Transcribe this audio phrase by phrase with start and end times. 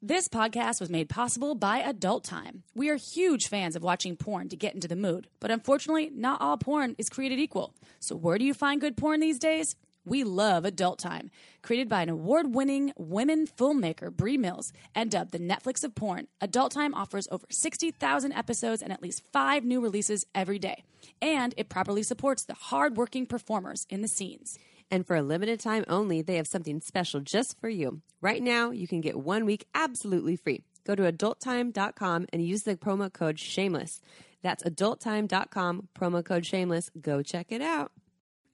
[0.00, 2.62] This podcast was made possible by Adult Time.
[2.72, 6.40] We are huge fans of watching porn to get into the mood, but unfortunately, not
[6.40, 7.74] all porn is created equal.
[7.98, 9.74] So, where do you find good porn these days?
[10.04, 11.32] We love Adult Time.
[11.62, 16.28] Created by an award winning women filmmaker, Bree Mills, and dubbed the Netflix of porn,
[16.40, 20.84] Adult Time offers over 60,000 episodes and at least five new releases every day.
[21.20, 24.60] And it properly supports the hardworking performers in the scenes.
[24.90, 28.00] And for a limited time only, they have something special just for you.
[28.20, 30.62] Right now, you can get one week absolutely free.
[30.84, 34.00] Go to adulttime.com and use the promo code shameless.
[34.42, 36.90] That's adulttime.com, promo code shameless.
[37.00, 37.92] Go check it out.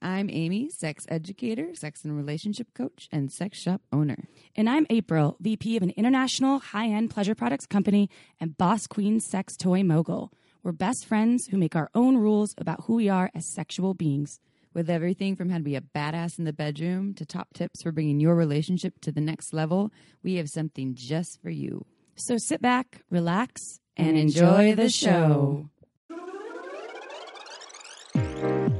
[0.01, 4.27] I'm Amy, sex educator, sex and relationship coach, and sex shop owner.
[4.55, 8.09] And I'm April, VP of an international high end pleasure products company
[8.39, 10.31] and boss queen sex toy mogul.
[10.61, 14.39] We're best friends who make our own rules about who we are as sexual beings.
[14.75, 17.93] With everything from how to be a badass in the bedroom to top tips for
[17.93, 19.89] bringing your relationship to the next level,
[20.21, 21.85] we have something just for you.
[22.17, 25.69] So sit back, relax, And enjoy the show.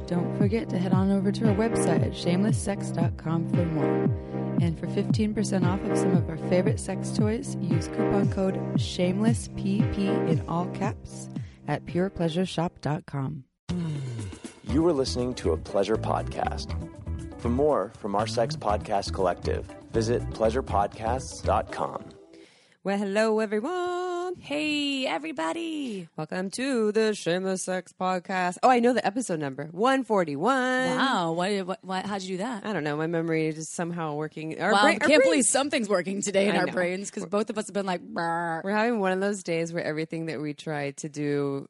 [0.06, 4.02] Don't forget to head on over to our website at shamelesssex.com for more.
[4.60, 10.28] And for 15% off of some of our favorite sex toys, use coupon code SHAMELESSPP
[10.28, 11.30] in all caps
[11.66, 13.45] at purepleasureshop.com.
[14.76, 16.74] You are listening to a pleasure podcast.
[17.40, 22.04] For more from our sex podcast collective, visit pleasurepodcasts.com.
[22.84, 24.34] Well, hello, everyone.
[24.38, 26.10] Hey, everybody.
[26.18, 28.58] Welcome to the Shameless Sex Podcast.
[28.62, 30.38] Oh, I know the episode number 141.
[30.44, 31.32] Wow.
[31.32, 32.66] What, what, what, how'd you do that?
[32.66, 32.98] I don't know.
[32.98, 34.60] My memory is just somehow working.
[34.60, 36.72] Our Wow, brain- I our can't believe something's working today in I our know.
[36.74, 39.72] brains because both of us have been like, "Brr." We're having one of those days
[39.72, 41.66] where everything that we try to do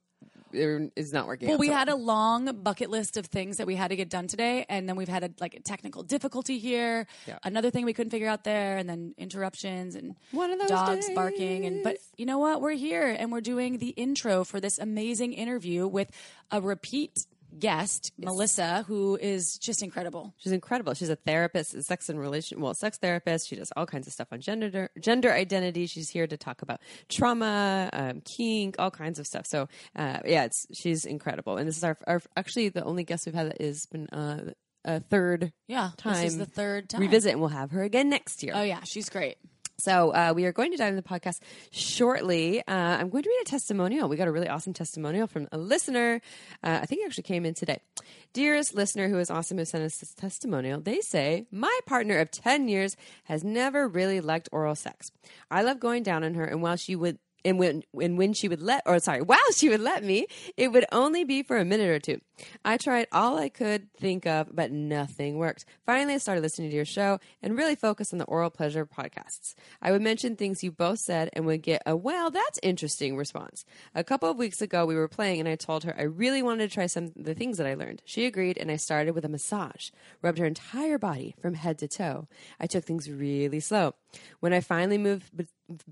[0.56, 1.48] is not working.
[1.48, 3.96] well, out we so had a long bucket list of things that we had to
[3.96, 7.06] get done today, and then we've had a, like a technical difficulty here.
[7.26, 7.38] Yeah.
[7.44, 11.10] Another thing we couldn't figure out there, and then interruptions and One of those dogs
[11.14, 11.66] barking.
[11.66, 12.60] And but you know what?
[12.60, 16.10] We're here, and we're doing the intro for this amazing interview with
[16.50, 17.26] a repeat
[17.58, 20.34] guest, Melissa, who is just incredible.
[20.38, 20.94] She's incredible.
[20.94, 23.48] She's a therapist, a sex and relation, well, sex therapist.
[23.48, 25.86] She does all kinds of stuff on gender gender identity.
[25.86, 29.46] She's here to talk about trauma, um, kink, all kinds of stuff.
[29.46, 31.56] So, uh, yeah, it's she's incredible.
[31.56, 34.52] And this is our, our actually the only guest we've had that has been uh,
[34.84, 37.00] a third Yeah, time this is the third time.
[37.00, 38.52] revisit, and we'll have her again next year.
[38.54, 39.36] Oh yeah, she's great.
[39.78, 42.60] So uh, we are going to dive into the podcast shortly.
[42.66, 44.08] Uh, I'm going to read a testimonial.
[44.08, 46.22] We got a really awesome testimonial from a listener.
[46.62, 47.80] Uh, I think it actually came in today.
[48.32, 50.80] Dearest listener, who is awesome, who sent us this testimonial.
[50.80, 55.10] They say my partner of 10 years has never really liked oral sex.
[55.50, 57.18] I love going down on her, and while she would.
[57.44, 60.26] And when, and when she would let, or sorry, while she would let me,
[60.56, 62.20] it would only be for a minute or two.
[62.64, 65.64] I tried all I could think of, but nothing worked.
[65.86, 69.54] Finally, I started listening to your show and really focused on the oral pleasure podcasts.
[69.80, 73.64] I would mention things you both said and would get a, well, that's interesting response.
[73.94, 76.68] A couple of weeks ago, we were playing and I told her I really wanted
[76.68, 78.02] to try some of the things that I learned.
[78.04, 79.90] She agreed and I started with a massage,
[80.22, 82.28] rubbed her entire body from head to toe.
[82.60, 83.94] I took things really slow.
[84.40, 85.30] When I finally moved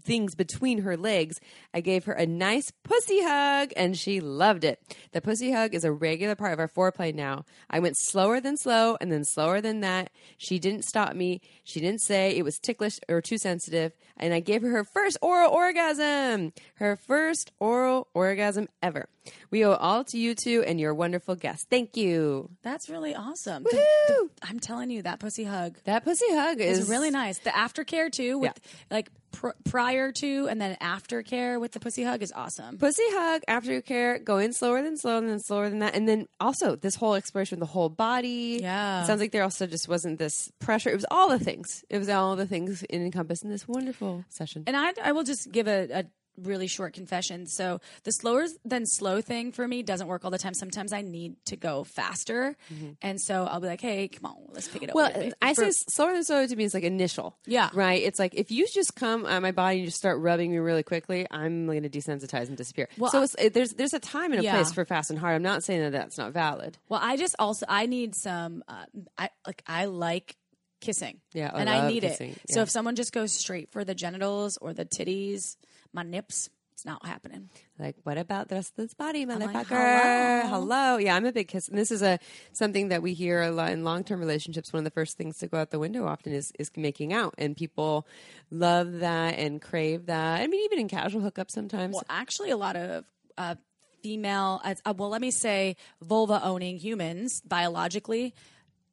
[0.03, 1.41] things between her legs,
[1.73, 4.81] I gave her a nice pussy hug and she loved it.
[5.13, 7.45] The pussy hug is a regular part of our foreplay now.
[7.71, 10.11] I went slower than slow and then slower than that.
[10.39, 11.41] She didn't stop me.
[11.65, 13.93] She didn't say it was ticklish or too sensitive.
[14.17, 16.53] And I gave her her first oral orgasm.
[16.77, 19.09] Her first oral orgasm ever.
[19.51, 21.67] We owe all to you two and your wonderful guests.
[21.71, 22.51] Thank you.
[22.63, 23.63] That's really awesome.
[23.65, 23.71] The-
[24.09, 27.39] the- I'm telling you, that pussy hug That pussy hug is is really nice.
[27.39, 28.59] The aftercare too, with
[28.91, 32.79] like pr- prior to and then aftercare with the pussy hug is awesome.
[32.79, 35.95] Pussy hug, aftercare, going slower than slow and then slower than that.
[35.95, 38.59] And then also this whole exploration of the whole body.
[38.61, 39.03] Yeah.
[39.03, 40.91] It sounds like there also just wasn't this pressure.
[40.91, 41.85] It was all the things.
[41.89, 44.65] It was all the things encompassed in this wonderful session.
[44.67, 46.05] And I, I will just give a, a
[46.37, 47.47] really short confession.
[47.47, 50.55] So the slower than slow thing for me doesn't work all the time.
[50.55, 52.57] Sometimes I need to go faster,
[53.03, 55.31] and so I'll be like, "Hey, come on, let's pick it up." well.
[55.41, 57.37] I For- say slower than slow to me is like initial.
[57.47, 57.71] Yeah.
[57.73, 58.03] Right?
[58.03, 60.59] It's like if you just come on my body and you just start rubbing me
[60.59, 62.89] really quickly, I'm going to desensitize and disappear.
[62.99, 64.55] Well, so it, there's there's a time and a Yeah.
[64.55, 65.35] place for fast and hard.
[65.35, 66.79] I'm not saying that that's not valid.
[66.89, 68.63] Well, I just also I need some.
[68.69, 68.85] Uh,
[69.19, 70.37] I like I like
[70.81, 71.21] kissing.
[71.33, 72.53] Yeah, I and I need kissing, it.
[72.53, 75.57] So if someone just goes straight for the genitals or the titties,
[75.95, 77.49] my nips, it's not happening.
[77.79, 80.43] Like, what about the rest of this body, like, motherfucker?
[80.43, 80.49] hello.
[80.49, 80.97] hello.
[80.97, 81.69] Yeah, I'm a big kiss.
[81.69, 82.19] And this is a
[82.53, 84.73] something that we hear a lot in long term relationships.
[84.73, 87.35] One of the first things to go out the window often is, is making out.
[87.39, 88.07] And people
[88.51, 90.41] love that and crave that.
[90.41, 91.95] I mean, even in casual hookups sometimes.
[91.95, 93.05] Well, actually, a lot of
[93.39, 93.55] uh,
[94.03, 98.35] female, uh, well, let me say, vulva owning humans biologically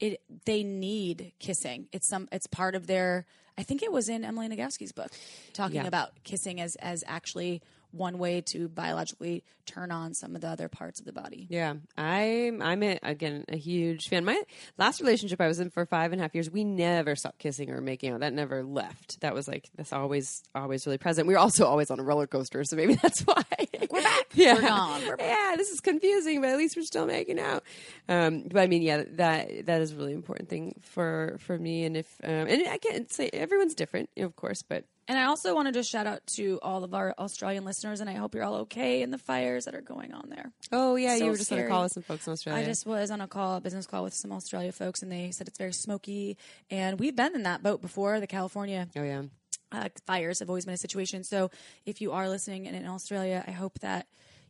[0.01, 1.87] it they need kissing.
[1.93, 3.25] It's some it's part of their
[3.57, 5.11] I think it was in Emily Nagoski's book
[5.53, 5.87] talking Yeah.
[5.87, 10.67] about kissing as as actually one way to biologically turn on some of the other
[10.67, 11.47] parts of the body.
[11.49, 12.61] Yeah, I'm.
[12.61, 14.25] I'm a, again a huge fan.
[14.25, 14.41] My
[14.77, 17.69] last relationship I was in for five and a half years, we never stopped kissing
[17.69, 18.21] or making out.
[18.21, 19.21] That never left.
[19.21, 21.27] That was like that's always always really present.
[21.27, 23.43] We were also always on a roller coaster, so maybe that's why
[23.89, 24.27] we're back.
[24.33, 25.01] Yeah, We're gone.
[25.05, 25.55] We're yeah.
[25.57, 27.63] This is confusing, but at least we're still making out.
[28.07, 31.83] Um, but I mean, yeah, that that is a really important thing for for me.
[31.83, 35.53] And if um, and I can't say everyone's different, of course, but And I also
[35.55, 38.43] want to just shout out to all of our Australian listeners, and I hope you're
[38.43, 40.51] all okay in the fires that are going on there.
[40.71, 42.61] oh yeah, So you were just on a call with some folks in Australia.
[42.61, 45.31] I just was on a call, a business call with some Australia folks, and they
[45.31, 46.37] said it's very smoky.
[46.69, 48.19] And we've been in that boat before.
[48.19, 49.23] The California oh yeah.
[49.71, 51.23] uh, fires have always been a situation.
[51.23, 51.51] So
[51.85, 54.07] if you are listening and in Australia, I hope that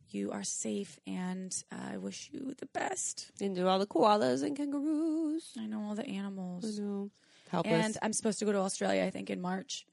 [0.09, 3.31] you are safe, and I wish you the best.
[3.39, 5.53] And Into all the koalas and kangaroos.
[5.57, 6.77] I know all the animals.
[6.77, 7.09] No,
[7.49, 7.73] helpless.
[7.73, 9.85] And I'm supposed to go to Australia, I think, in March.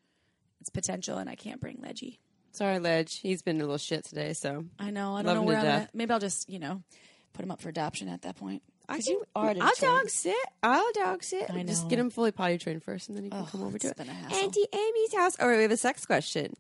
[0.61, 2.21] It's potential, and I can't bring Leggy.
[2.53, 3.21] Sorry, Ledge.
[3.21, 5.15] He's been a little shit today, so I know.
[5.15, 5.83] I don't know him where to I'm death.
[5.85, 5.95] at.
[5.95, 6.83] Maybe I'll just, you know,
[7.33, 8.63] put him up for adoption at that point.
[8.89, 10.35] I you are I'll dog sit.
[10.63, 11.51] I'll dog sit.
[11.51, 11.91] I Just know.
[11.91, 13.93] get him fully potty trained first, and then he can Ugh, come over to it's
[13.93, 13.97] it.
[13.99, 14.39] been a hassle.
[14.39, 15.37] Auntie Amy's house.
[15.39, 16.55] All right, we have a sex question.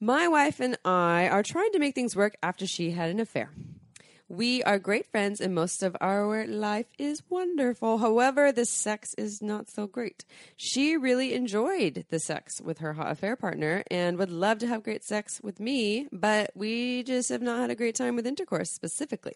[0.00, 3.50] My wife and I are trying to make things work after she had an affair.
[4.30, 7.98] We are great friends and most of our life is wonderful.
[7.98, 10.24] However, the sex is not so great.
[10.54, 14.84] She really enjoyed the sex with her hot affair partner and would love to have
[14.84, 18.70] great sex with me, but we just have not had a great time with intercourse
[18.70, 19.34] specifically.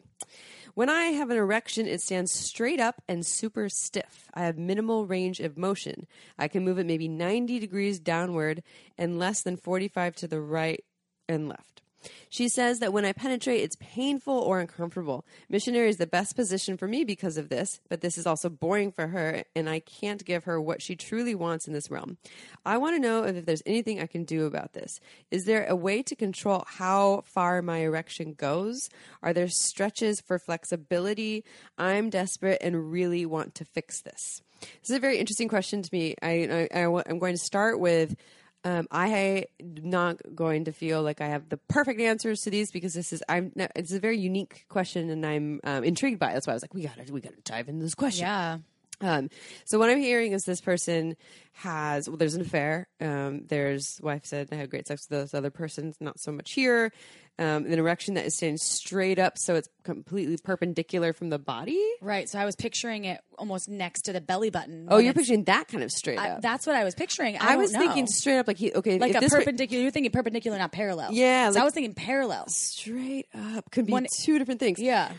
[0.75, 4.29] When I have an erection, it stands straight up and super stiff.
[4.33, 6.07] I have minimal range of motion.
[6.39, 8.63] I can move it maybe 90 degrees downward
[8.97, 10.85] and less than 45 to the right
[11.29, 11.83] and left.
[12.29, 15.25] She says that when I penetrate, it's painful or uncomfortable.
[15.49, 18.93] Missionary is the best position for me because of this, but this is also boring
[18.93, 22.19] for her, and I can't give her what she truly wants in this realm.
[22.65, 25.01] I want to know if there's anything I can do about this.
[25.31, 28.89] Is there a way to control how far my erection goes?
[29.23, 31.45] Are there stretches for flexibility?
[31.79, 34.43] I'm desperate and really want to fix this.
[34.61, 36.15] This is a very interesting question to me.
[36.23, 38.17] I, I, I, am going to start with
[38.65, 42.95] um, I not going to feel like I have the perfect answers to these because
[42.95, 46.35] this is I'm it's a very unique question and I'm um, intrigued by it.
[46.35, 48.27] That's why I was like, we gotta we gotta dive into this question.
[48.27, 48.59] Yeah.
[49.05, 49.29] Um,
[49.65, 51.17] so what I'm hearing is this person
[51.53, 52.89] has well, there's an affair.
[53.01, 56.53] Um, there's wife said I had great sex with this other person, not so much
[56.53, 56.91] here.
[57.37, 61.83] Um, an erection that is standing straight up, so it's completely perpendicular from the body.
[62.01, 62.29] Right.
[62.29, 64.87] So I was picturing it almost next to the belly button.
[64.89, 66.43] Oh, you're picturing that kind of straight I, up.
[66.43, 67.37] that's what I was picturing.
[67.37, 67.81] I, I was know.
[67.81, 69.83] thinking straight up, like he okay, like a perpendicular.
[69.83, 71.13] You're thinking perpendicular, not parallel.
[71.13, 72.47] Yeah, So I was thinking parallel.
[72.49, 74.79] straight up could be two different things.
[74.79, 75.11] Yeah.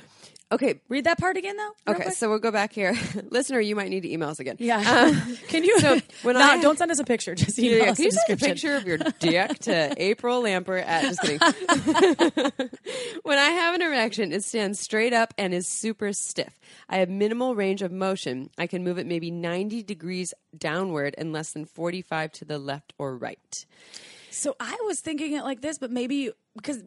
[0.51, 0.79] Okay.
[0.89, 1.93] Read that part again, though.
[1.93, 2.15] Okay, quick.
[2.15, 2.95] so we'll go back here.
[3.29, 4.57] Listener, you might need to email us again.
[4.59, 4.83] Yeah.
[4.85, 5.79] Uh, can you?
[5.79, 7.33] so when no, I- don't send us a picture.
[7.33, 7.91] Just email yeah.
[7.91, 11.21] us Can a you send a picture of your dick to April Lampert at just
[11.21, 11.39] kidding.
[13.23, 16.59] when I have an erection, it stands straight up and is super stiff.
[16.87, 18.49] I have minimal range of motion.
[18.57, 22.93] I can move it maybe 90 degrees downward and less than 45 to the left
[22.99, 23.65] or right.
[24.29, 26.83] So I was thinking it like this, but maybe because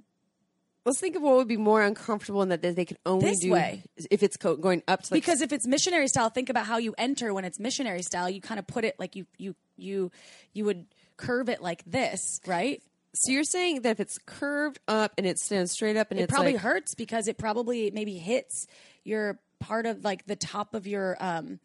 [0.85, 3.53] Let's think of what would be more uncomfortable and that they could only This do
[3.53, 3.83] way.
[4.11, 6.79] if it's co- going up to like because if it's missionary style, think about how
[6.79, 8.31] you enter when it's missionary style.
[8.31, 10.11] You kind of put it like you you you
[10.55, 10.87] you would
[11.17, 12.83] curve it like this, right?
[13.15, 16.25] So you're saying that if it's curved up and it stands straight up and It
[16.25, 18.67] it's probably like, hurts because it probably maybe hits
[19.05, 21.59] your part of like the top of your um,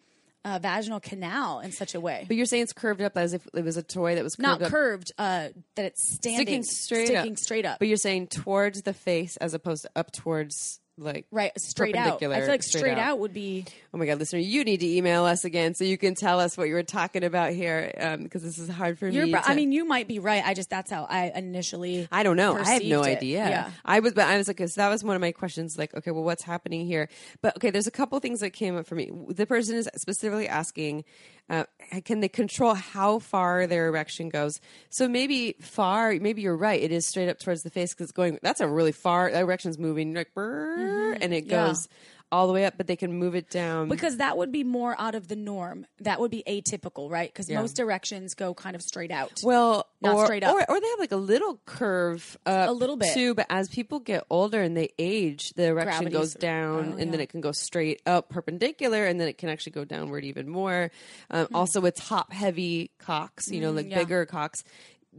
[0.46, 2.26] uh, vaginal canal in such a way.
[2.28, 4.48] but you're saying it's curved up as if it was a toy that was curved
[4.48, 7.80] Not up, curved, uh, that it's standing sticking straight sticking up, straight up.
[7.80, 12.16] But you're saying towards the face as opposed to up towards like right, straight out.
[12.16, 13.14] I feel like straight straight, out.
[13.14, 13.20] out.
[13.20, 16.16] would be Oh my god, listener, you need to email us again so you can
[16.16, 19.26] tell us what you were talking about here um, because this is hard for You're,
[19.26, 19.32] me.
[19.32, 20.44] bro- to- I mean, you might be right.
[20.46, 22.08] I just that's how I initially.
[22.12, 22.58] I don't know.
[22.58, 23.18] I have no it.
[23.18, 23.50] idea.
[23.50, 23.72] Yeah.
[23.86, 25.78] I was, but I was like, so that was one of my questions.
[25.78, 27.10] Like, okay, well, what's happening here?
[27.42, 29.12] But okay, there's a couple things that came up for me.
[29.30, 31.06] The person is specifically asking,
[31.50, 31.66] uh,
[32.06, 34.60] can they control how far their erection goes?
[34.90, 36.14] So maybe far.
[36.14, 36.82] Maybe you're right.
[36.82, 38.40] It is straight up towards the face because it's going.
[38.42, 39.30] That's a really far.
[39.32, 41.50] That erection's moving like, brrr, and it Mm-hmm.
[41.52, 41.68] Yeah.
[41.68, 41.88] goes
[42.34, 42.74] all the way up.
[42.78, 43.88] But they can move it down.
[43.90, 45.86] because that would be more out of the norm.
[46.02, 47.32] That would be atypical, right?
[47.32, 47.62] Because Yeah.
[47.62, 49.42] most erections go kind of straight out.
[49.44, 50.54] Well, Not or, straight up.
[50.54, 53.14] or or they have like a little curve, up A little bit.
[53.14, 53.34] too.
[53.36, 57.14] But as people get older and they age, the erection Gravity's- goes down, oh, and
[57.14, 60.50] then it can go straight up, perpendicular, and then it can actually go downward even
[60.50, 60.92] more.
[61.30, 61.56] Um, Hmm.
[61.56, 64.00] Also, with top heavy cocks, you know, like yeah.
[64.00, 64.64] bigger cocks.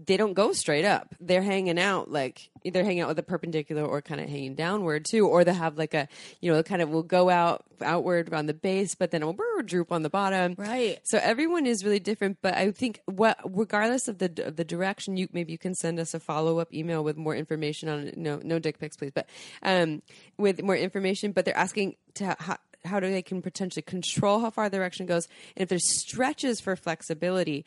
[0.07, 1.15] They don't go straight up.
[1.21, 5.05] They're hanging out like either hanging out with a perpendicular or kind of hanging downward
[5.05, 6.09] too, or they have like a
[6.41, 9.33] you know kind of will go out outward on the base, but then it will
[9.33, 10.55] brr, droop on the bottom.
[10.59, 10.99] Right.
[11.05, 15.17] So everyone is really different, but I think what regardless of the of the direction,
[15.17, 18.17] you maybe you can send us a follow up email with more information on it.
[18.17, 19.29] No, no dick pics, please, but
[19.63, 20.03] um,
[20.39, 21.33] with more information.
[21.33, 22.37] But they're asking to.
[22.39, 25.89] How, how do they can potentially control how far the erection goes and if there's
[26.01, 27.65] stretches for flexibility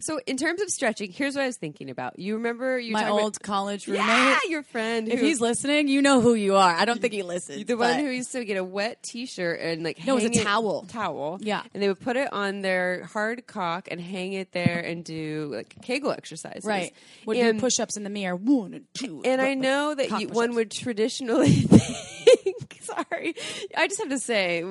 [0.00, 3.00] so in terms of stretching here's what i was thinking about you remember you My
[3.00, 4.06] talking about- old college roommate.
[4.06, 6.74] yeah your friend If he's listening, you know who you are.
[6.74, 7.64] I don't think he listens.
[7.66, 10.34] the one who used to get a wet T-shirt and like No, it was a
[10.36, 10.82] hang towel.
[10.88, 11.62] towel, Yeah.
[11.72, 15.50] and they would put it on their hard cock and hang it there and do
[15.54, 16.92] like Kegel exercises, right
[17.26, 18.34] would and, do push-ups in the mirror.
[18.36, 19.22] One and two.
[19.24, 22.78] And I know that you, one would traditionally think.
[22.82, 23.34] Sorry,
[23.76, 24.64] I just have to say.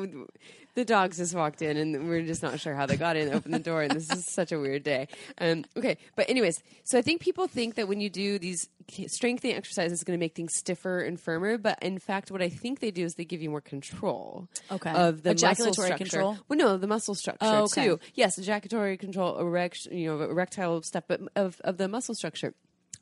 [0.80, 3.34] The dogs just walked in, and we're just not sure how they got in.
[3.34, 5.10] Opened the door, and this is such a weird day.
[5.38, 8.70] Um, okay, but anyways, so I think people think that when you do these
[9.08, 11.58] strengthening exercises, it's going to make things stiffer and firmer.
[11.58, 14.48] But in fact, what I think they do is they give you more control.
[14.72, 14.90] Okay.
[14.92, 15.98] Of the muscle structure.
[15.98, 16.38] control?
[16.48, 17.84] Well, no, the muscle structure Oh, okay.
[17.84, 18.00] too.
[18.14, 22.54] Yes, ejaculatory control, erection, you know, erectile stuff, but of of the muscle structure.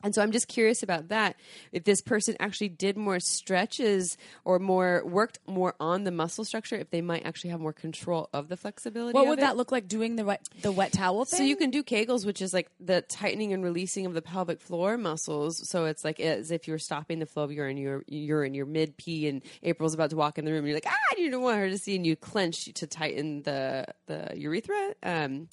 [0.03, 1.35] And so I'm just curious about that.
[1.71, 6.75] If this person actually did more stretches or more worked more on the muscle structure,
[6.75, 9.13] if they might actually have more control of the flexibility.
[9.13, 9.41] What would it.
[9.41, 11.37] that look like doing the wet the wet towel thing?
[11.37, 14.61] So you can do Kegels, which is like the tightening and releasing of the pelvic
[14.61, 15.67] floor muscles.
[15.67, 17.77] So it's like as if you're stopping the flow of urine.
[17.77, 20.59] You're you're in your mid pee, and April's about to walk in the room.
[20.59, 23.41] And you're like, ah, you don't want her to see, and you clench to tighten
[23.43, 24.93] the the urethra.
[25.01, 25.47] Um,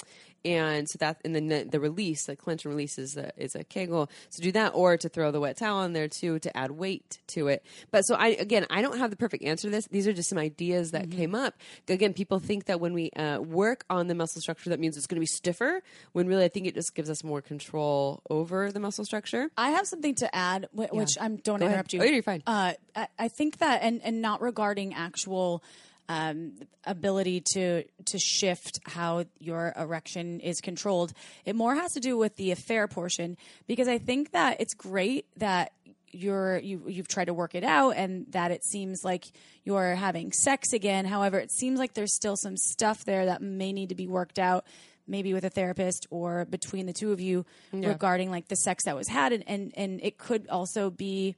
[0.44, 3.54] and so that and then the, the release, the clench and release is a, is
[3.54, 4.10] a Kegel.
[4.30, 7.18] So do that, or to throw the wet towel in there too to add weight
[7.28, 7.64] to it.
[7.90, 9.86] But so I again, I don't have the perfect answer to this.
[9.88, 11.54] These are just some ideas that came up.
[11.88, 15.06] Again, people think that when we uh, work on the muscle structure, that means it's
[15.06, 15.82] going to be stiffer.
[16.12, 19.50] When really, I think it just gives us more control over the muscle structure.
[19.56, 21.74] I have something to add, wh- which I'm don't Go ahead.
[21.74, 22.00] interrupt you.
[22.02, 22.42] Oh, you're fine.
[22.46, 25.62] Uh, I, I think that, and and not regarding actual
[26.08, 26.52] um,
[26.84, 31.12] ability to to shift how your erection is controlled.
[31.44, 35.26] It more has to do with the affair portion because I think that it's great
[35.38, 35.72] that
[36.10, 39.24] you're you you've tried to work it out and that it seems like
[39.64, 41.04] you're having sex again.
[41.06, 44.38] However, it seems like there's still some stuff there that may need to be worked
[44.38, 44.64] out
[45.06, 47.44] maybe with a therapist or between the two of you
[47.88, 51.36] regarding like the sex that was had and and, and it could also be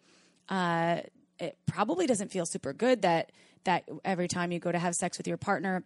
[0.48, 0.98] uh
[1.38, 3.32] it probably doesn't feel super good that
[3.66, 5.84] that every time you go to have sex with your partner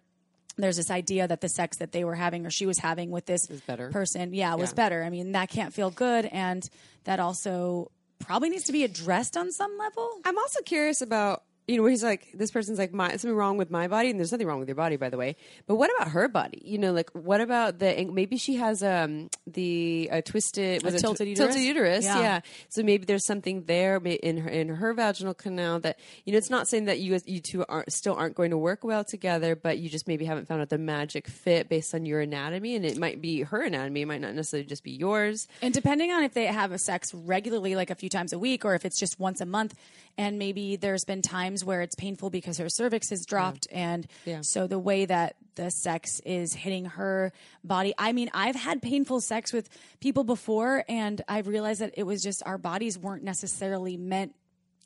[0.57, 3.25] there's this idea that the sex that they were having or she was having with
[3.25, 3.89] this better.
[3.91, 4.75] person yeah, was Yeah.
[4.75, 6.69] better i mean that can't feel good and
[7.05, 11.77] that also probably needs to be addressed on some level I'm also curious about you
[11.77, 14.33] know where he's like this person's like my something wrong with my body and there's
[14.33, 15.37] nothing wrong with your body by the way
[15.67, 19.31] but what about her body you know like what about the maybe she has um
[19.47, 21.47] the uh, twisted was it tilted tw- uterus?
[21.55, 22.21] tilted uterus Yeah.
[22.21, 22.41] yeah.
[22.69, 26.51] so maybe there's something there in her in her vaginal canal that you know it's
[26.51, 29.79] not saying that you you two aren't still aren't going to work well together but
[29.79, 32.99] you just maybe haven't found out the magic fit based on your anatomy and it
[32.99, 36.35] might be her anatomy it might not necessarily just be yours And depending on if
[36.35, 39.21] they have a sex regularly, like a few times a week, or if it's just
[39.21, 39.75] once a month,
[40.19, 44.41] and maybe there's been times where it's painful because her cervix is dropped, and Yeah.
[44.43, 47.33] so the way that the sex is hitting her
[47.65, 47.93] body.
[47.99, 49.69] I mean, I've had painful sex with
[50.01, 54.35] people before, and I've realized that it was just our bodies weren't necessarily meant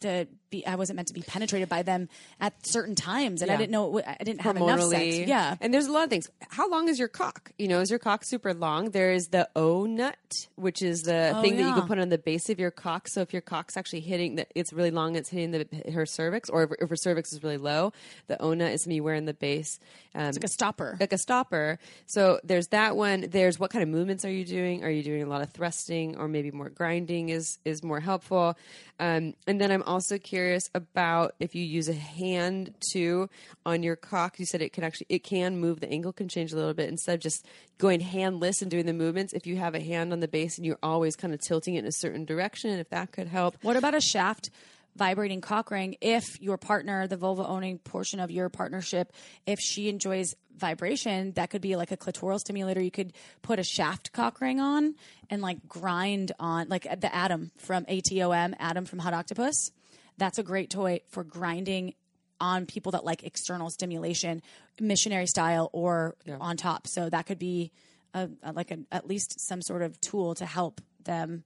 [0.04, 0.66] to be.
[0.66, 2.08] I wasn't meant to be penetrated by them
[2.40, 4.00] at certain times, and I didn't know.
[4.06, 5.16] I didn't have enough sex.
[5.28, 5.56] Yeah.
[5.61, 6.30] And there's a lot of things.
[6.49, 7.50] How long is your cock?
[7.58, 8.90] You know, is your cock super long?
[8.90, 12.18] There is the Ohnut, which is the Oh, thing that you can put on the
[12.18, 13.08] base of your cock.
[13.08, 16.49] So if your cock's actually hitting, the, it's really long, it's hitting the, her cervix,
[16.49, 17.92] or if, if her cervix is really low,
[18.28, 19.78] the Ohnut is something you wear in the base.
[20.14, 20.96] Um, Like a stopper.
[21.00, 21.78] like a stopper.
[22.06, 23.26] So there's that one.
[23.28, 24.84] There's what kind of movements are you doing?
[24.84, 28.56] Are you doing a lot of thrusting or maybe more grinding is is more helpful?
[29.00, 33.30] Um, and then I'm also curious about if you use a hand too
[33.64, 34.38] on your cock.
[34.38, 35.80] You said it can actually it can move.
[35.80, 37.46] The angle can change a little bit instead of just
[37.78, 39.32] going handless and doing the movements.
[39.32, 41.80] If you have a hand on the base and you're always kind of tilting it
[41.80, 43.56] in a certain direction, if that could help.
[43.62, 44.50] What about a shaft
[44.96, 49.12] vibrating cock ring if your partner, the vulva owning portion of your partnership,
[49.46, 52.80] if she enjoys vibration, that could be like a clitoral stimulator.
[52.80, 54.94] You could put a shaft cock ring on
[55.30, 59.70] and like grind on, like the Atom from ATOM, Atom from Hot Octopuss.
[60.18, 61.94] That's a great toy for grinding
[62.40, 64.42] on people that like external stimulation,
[64.80, 66.87] missionary style or on top.
[66.87, 67.73] So that could be
[68.12, 71.44] a, a- like a, at least some sort of tool to help them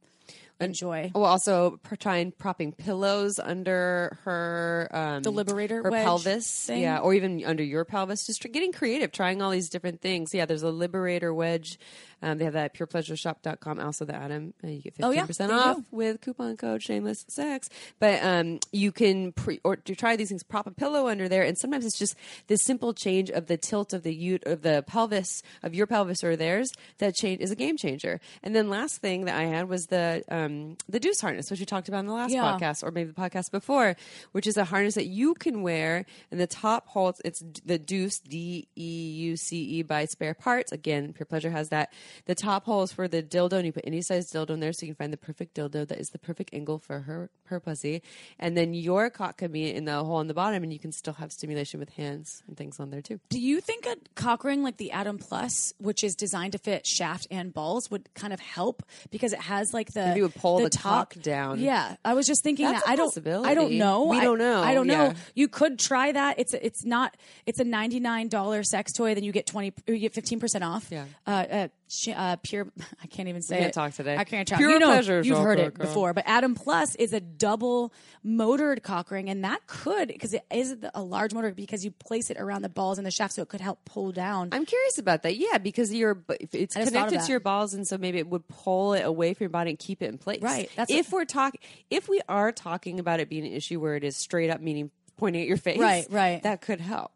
[0.61, 1.11] enjoy.
[1.15, 6.83] Well, also trying propping pillows under her um, The Liberator her pelvis, thing?
[6.83, 8.27] yeah, or even under your pelvis.
[8.27, 10.35] Just getting creative, trying all these different things.
[10.35, 11.79] Yeah, there's a Liberator wedge.
[12.23, 13.81] Um, they have that at purepleasureshop.com.
[13.81, 15.63] Also, the Atom, uh, you get Oh, fifteen yeah, percent they do.
[15.63, 17.69] off with coupon code Shameless Sex.
[17.99, 21.43] But um, you can pre- or to try these things, prop a pillow under there,
[21.43, 22.17] and sometimes it's just
[22.49, 26.23] this simple change of the tilt of the ut- of the pelvis of your pelvis
[26.25, 28.21] or theirs that change is a game changer.
[28.43, 31.67] And then last thing that I had was the um, the Deuce harness, which we
[31.67, 32.43] talked about in the last Yeah.
[32.59, 33.97] podcast, or maybe the podcast before,
[34.33, 38.19] which is a harness that you can wear, and the top holds it's the Deuce
[38.19, 40.73] D E U C E by Spare Parts.
[40.73, 41.93] Again, Pure Pleasure has that.
[42.27, 44.73] The top hole is for the dildo, and you put any size dildo in there,
[44.73, 47.61] so you can find the perfect dildo that is the perfect angle for her her
[47.61, 48.03] pussy.
[48.38, 50.93] And then your cock can be in the hole in the bottom, and you can
[50.93, 53.21] still have stimulation with hands and things on there too.
[53.31, 56.87] Do you think a cock ring like the Atom Plus, which is designed to fit
[56.87, 60.35] shaft and balls, would kind of help because it has like the Maybe it would
[60.35, 61.61] pull the top cock down.
[61.61, 62.91] Yeah, I was just thinking That's that.
[62.91, 63.09] I don't.
[63.09, 63.49] possibility.
[63.50, 64.05] I don't know.
[64.05, 64.62] We I- don't know.
[64.62, 65.05] I don't know.
[65.07, 65.15] Yeah.
[65.35, 66.38] You could try that.
[66.38, 67.17] It's a, it's not.
[67.47, 69.15] It's a ninety nine dollar sex toy.
[69.15, 69.73] Then you get twenty.
[69.87, 70.88] You get fifteen percent off.
[70.91, 71.05] Yeah.
[71.27, 72.68] Uh, uh, sh- uh, pure.
[73.02, 73.75] I can't even say I can't it.
[73.75, 74.16] talk today.
[74.16, 74.59] I can't talk.
[74.59, 76.14] Pure you know, pleasure you've heard it before.
[76.14, 77.92] But Atom Plus is a double
[78.23, 82.30] motored cock ring, and that could because it is a large motor because you place
[82.30, 84.50] it around the balls and the shaft, so it could help pull down.
[84.52, 85.37] I'm curious about that.
[85.37, 88.18] Yeah, because you're it's I just thought of connected to your balls, and so maybe
[88.18, 90.42] it would pull it away from your body and keep it in place.
[90.42, 93.97] Right, that's if we're talking, if we are talking about it being an issue where
[93.97, 95.78] it is straight up, meaning pointing at your face.
[95.78, 96.42] Right, right.
[96.42, 97.12] That could help.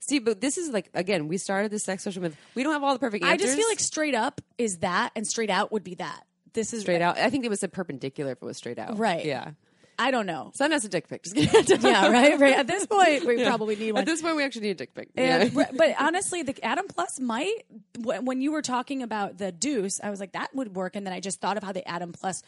[0.00, 2.82] See, but this is like again, we started this sex session with we don't have
[2.82, 5.84] all the perfect I just feel like straight up is that, and straight out would
[5.84, 6.24] be that.
[6.52, 7.18] This is straight out.
[7.18, 8.98] I think it was a perpendicular if it was straight out.
[8.98, 9.24] Right.
[9.24, 9.50] Yeah.
[9.98, 10.50] I don't know.
[10.54, 11.24] Send us a dick pic.
[11.34, 12.54] Yeah, right, right.
[12.58, 14.00] At this point, we probably need one.
[14.02, 15.08] At this point, we actually need a dick pic.
[15.16, 15.66] And- Yeah.
[15.74, 17.62] but honestly, the Atom Plus might.
[17.98, 20.96] When you were talking about the Deuce, I was like, that would work.
[20.96, 22.42] And then I just thought of how the Atom Plus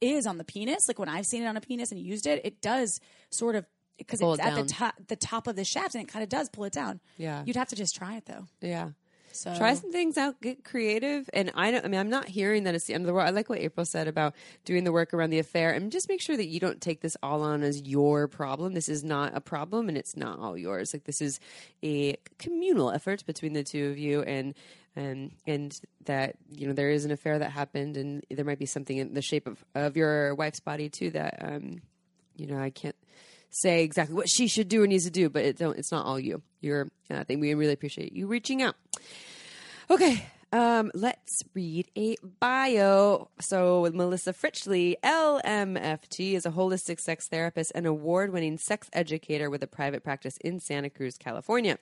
[0.00, 0.88] is on the penis.
[0.88, 3.66] Like when I've seen it on a penis and used it, it does sort of
[4.06, 6.28] because it's it at the top, the top of the shaft, and it kind of
[6.28, 7.00] does pull it down.
[7.16, 7.42] Yeah.
[7.46, 8.46] you'd have to just try it though.
[8.60, 8.90] yeah.
[9.32, 11.30] So Try some things out, get creative.
[11.32, 13.28] And I don't, I mean, I'm not hearing that it's the end of the world.
[13.28, 16.20] I like what April said about doing the work around the affair and just make
[16.20, 18.74] sure that you don't take this all on as your problem.
[18.74, 20.92] This is not a problem and it's not all yours.
[20.92, 21.38] Like this is
[21.84, 24.54] a communal effort between the two of you and,
[24.96, 28.66] and, and that, you know, there is an affair that happened and there might be
[28.66, 31.80] something in the shape of, of your wife's body too that, um,
[32.36, 32.96] you know, I can't
[33.50, 36.06] say exactly what she should do or needs to do, but it don't, it's not
[36.06, 36.42] all you.
[36.60, 38.76] You're, I think we really appreciate you reaching out.
[39.90, 43.28] Okay, um, let's read a bio.
[43.40, 49.62] So, Melissa Fritchle, LMFT, is a holistic sex therapist and award winning sex educator with
[49.62, 51.78] a private practice in Santa Cruz, California.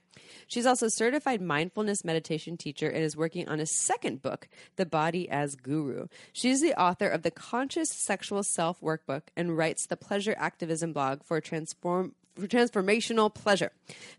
[0.47, 4.87] She's also a certified mindfulness meditation teacher and is working on a second book, The
[4.87, 6.09] Body as Guru.
[6.33, 11.23] She's the author of the Conscious Sexual Self Workbook and writes the Pleasure Activism blog
[11.23, 12.15] for Transform for
[12.47, 13.73] transformational pleasure.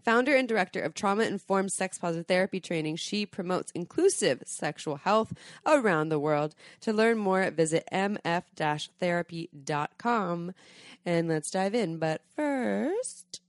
[0.03, 5.34] Founder and director of trauma informed sex positive therapy training, she promotes inclusive sexual health
[5.65, 6.55] around the world.
[6.82, 10.53] To learn more, visit mf therapy.com.
[11.05, 11.97] And let's dive in.
[11.97, 13.41] But first.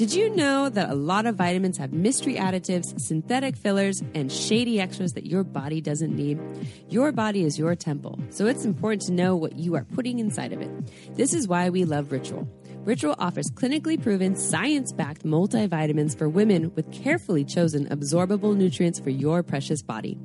[0.00, 4.80] Did you know that a lot of vitamins have mystery additives, synthetic fillers, and shady
[4.80, 6.40] extras that your body doesn't need?
[6.88, 10.54] Your body is your temple, so it's important to know what you are putting inside
[10.54, 10.70] of it.
[11.16, 12.48] This is why we love Ritual.
[12.86, 19.10] Ritual offers clinically proven, science backed multivitamins for women with carefully chosen absorbable nutrients for
[19.10, 20.16] your precious body.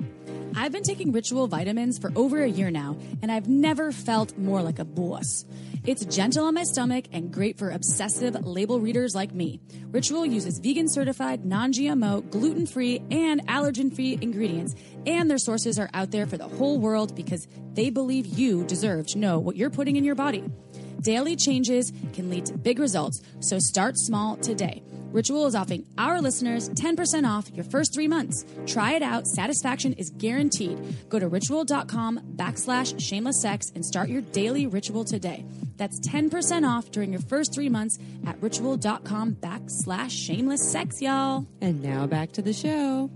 [0.58, 4.62] I've been taking ritual vitamins for over a year now, and I've never felt more
[4.62, 5.44] like a boss.
[5.84, 9.60] It's gentle on my stomach and great for obsessive label readers like me.
[9.90, 15.78] Ritual uses vegan certified, non GMO, gluten free, and allergen free ingredients, and their sources
[15.78, 19.56] are out there for the whole world because they believe you deserve to know what
[19.56, 20.42] you're putting in your body.
[21.02, 24.82] Daily changes can lead to big results, so start small today.
[25.12, 28.44] Ritual is offering our listeners 10% off your first three months.
[28.66, 29.26] Try it out.
[29.26, 30.78] Satisfaction is guaranteed.
[31.08, 35.44] Go to ritual.com backslash shameless sex and start your daily ritual today.
[35.76, 41.46] That's 10% off during your first three months at ritual.com backslash shameless sex, y'all.
[41.60, 43.10] And now back to the show.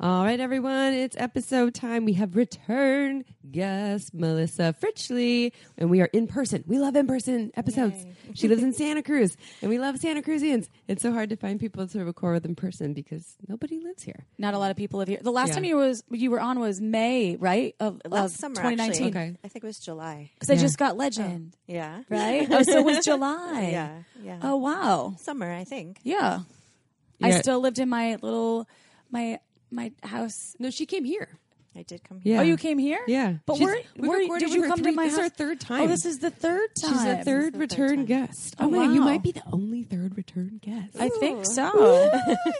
[0.00, 2.04] All right, everyone, it's episode time.
[2.04, 6.64] We have return guest Melissa Fritchle, and we are in person.
[6.66, 8.04] We love in person episodes.
[8.34, 10.68] She lives in Santa Cruz, and we love Santa Cruzians.
[10.88, 14.26] It's so hard to find people to record with in person because nobody lives here.
[14.38, 15.20] Not a lot of people live here.
[15.22, 15.54] The last Yeah.
[15.54, 17.76] time you was you were on was May, right?
[17.78, 19.06] Of, Last of summer, 2019.
[19.10, 19.36] Okay.
[19.44, 20.32] I think it was July.
[20.34, 22.02] Because I just got Legend, oh, Yeah.
[22.08, 22.48] right?
[22.50, 23.68] oh, so it was July.
[23.70, 23.98] Yeah.
[24.20, 24.38] Yeah.
[24.42, 25.14] Oh, wow.
[25.20, 26.00] Summer, I think.
[26.02, 26.40] Yeah.
[27.22, 28.66] I still lived in my little
[29.12, 29.38] my
[29.74, 30.54] my house?
[30.58, 31.28] No, she came here.
[31.76, 32.34] I did come here.
[32.34, 32.40] Yeah.
[32.40, 33.00] Oh, you came here?
[33.08, 33.34] Yeah.
[33.46, 35.14] But She's- where, we where recorded did with you her come three- to my this
[35.14, 35.24] is house?
[35.24, 35.80] our third oh, time.
[35.82, 36.92] Oh, this is the third time.
[36.92, 38.04] She's a third the third return time.
[38.04, 38.54] guest.
[38.60, 38.84] Oh, Oh, my!
[38.84, 40.96] You might be the only third return guest.
[41.00, 42.10] I think so.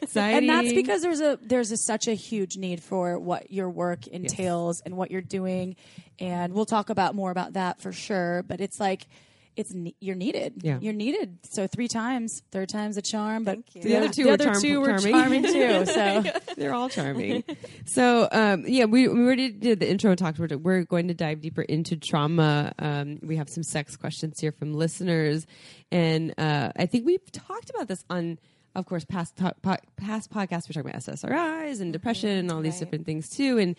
[0.02, 0.38] Exciting.
[0.38, 4.08] and that's because there's a there's a, such a huge need for what your work
[4.08, 5.76] entails and what you're doing,
[6.18, 8.42] and we'll talk about more about that for sure.
[8.42, 9.06] But it's like
[9.56, 10.54] it's ne- you're needed.
[10.62, 10.78] Yeah.
[10.80, 11.38] you're needed.
[11.50, 13.44] So three times, third time's a charm.
[13.44, 13.82] But Thank you.
[13.82, 15.12] The other two the were other charm- two were charming.
[15.12, 15.84] charming too.
[15.94, 16.24] So
[16.56, 17.44] They're all charming.
[17.86, 20.38] so, um, yeah, we, we already did the intro and talked.
[20.38, 22.72] We're, we're going to dive deeper into trauma.
[22.78, 25.46] Um, we have some sex questions here from listeners,
[25.92, 28.38] and uh, I think we've talked about this on,
[28.74, 30.68] of course, past to- po- past podcasts.
[30.68, 32.80] We're talking about SSRIs and depression and all these right.
[32.80, 33.76] different things too, and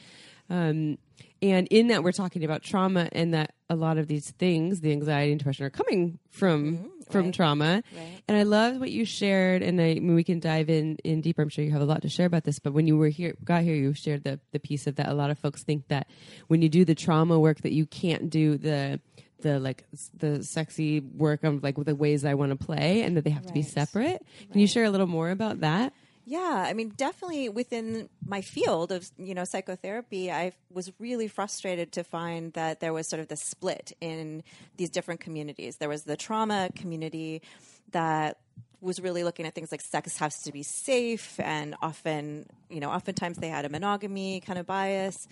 [0.50, 0.98] um,
[1.42, 4.92] and in that we're talking about trauma and that a lot of these things, the
[4.92, 7.34] anxiety and depression, are coming from from right.
[7.34, 7.84] trauma.
[7.96, 8.22] Right.
[8.28, 11.22] And I loved what you shared, and I, I mean, we can dive in in
[11.22, 11.42] deeper.
[11.42, 12.60] I'm sure you have a lot to share about this.
[12.60, 15.08] But when you were here, got here, you shared the the piece of that.
[15.10, 16.08] A lot of folks think that
[16.48, 19.00] when you do the trauma work, that you can't do the
[19.42, 19.86] the like
[20.18, 23.46] the sexy work of like the ways I want to play, and that they have
[23.46, 23.70] to be Right.
[23.70, 24.26] separate.
[24.52, 25.94] Can you share a little more about that?
[26.28, 31.92] Yeah, I mean, definitely within my field of you know psychotherapy, I was really frustrated
[31.94, 34.42] to find that there was sort of the split in
[34.76, 35.78] these different communities.
[35.78, 37.44] There was the trauma community
[37.92, 38.38] that
[38.82, 42.90] was really looking at things like sex has to be safe, and often, you know,
[42.90, 45.28] oftentimes they had a monogamy kind of bias.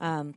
[0.00, 0.34] Um,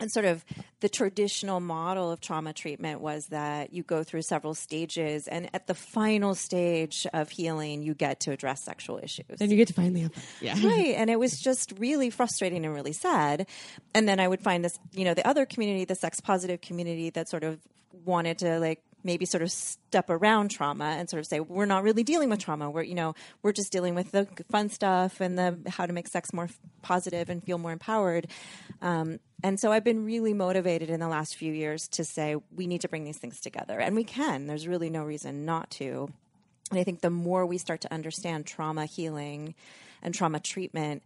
[0.00, 0.44] and sort of
[0.80, 5.66] the traditional model of trauma treatment was that you go through several stages, and at
[5.66, 9.38] the final stage of healing, you get to address sexual issues.
[9.38, 10.12] Then you get to finally have.
[10.40, 10.54] Yeah.
[10.64, 10.94] Right.
[10.96, 13.46] And it was just really frustrating and really sad.
[13.94, 17.10] And then I would find this, you know, the other community, the sex positive community
[17.10, 17.58] that sort of
[18.04, 21.82] wanted to like maybe sort of step around trauma and sort of say, we're not
[21.82, 22.70] really dealing with trauma.
[22.70, 26.08] We're, you know, we're just dealing with the fun stuff and the how to make
[26.08, 26.50] sex more
[26.82, 28.26] positive and feel more empowered.
[28.82, 32.66] Um, and so I've been really motivated in the last few years to say we
[32.66, 33.80] need to bring these things together.
[33.80, 34.46] And we can.
[34.46, 36.12] There's really no reason not to.
[36.70, 39.54] And I think the more we start to understand trauma healing
[40.02, 41.02] and trauma treatment,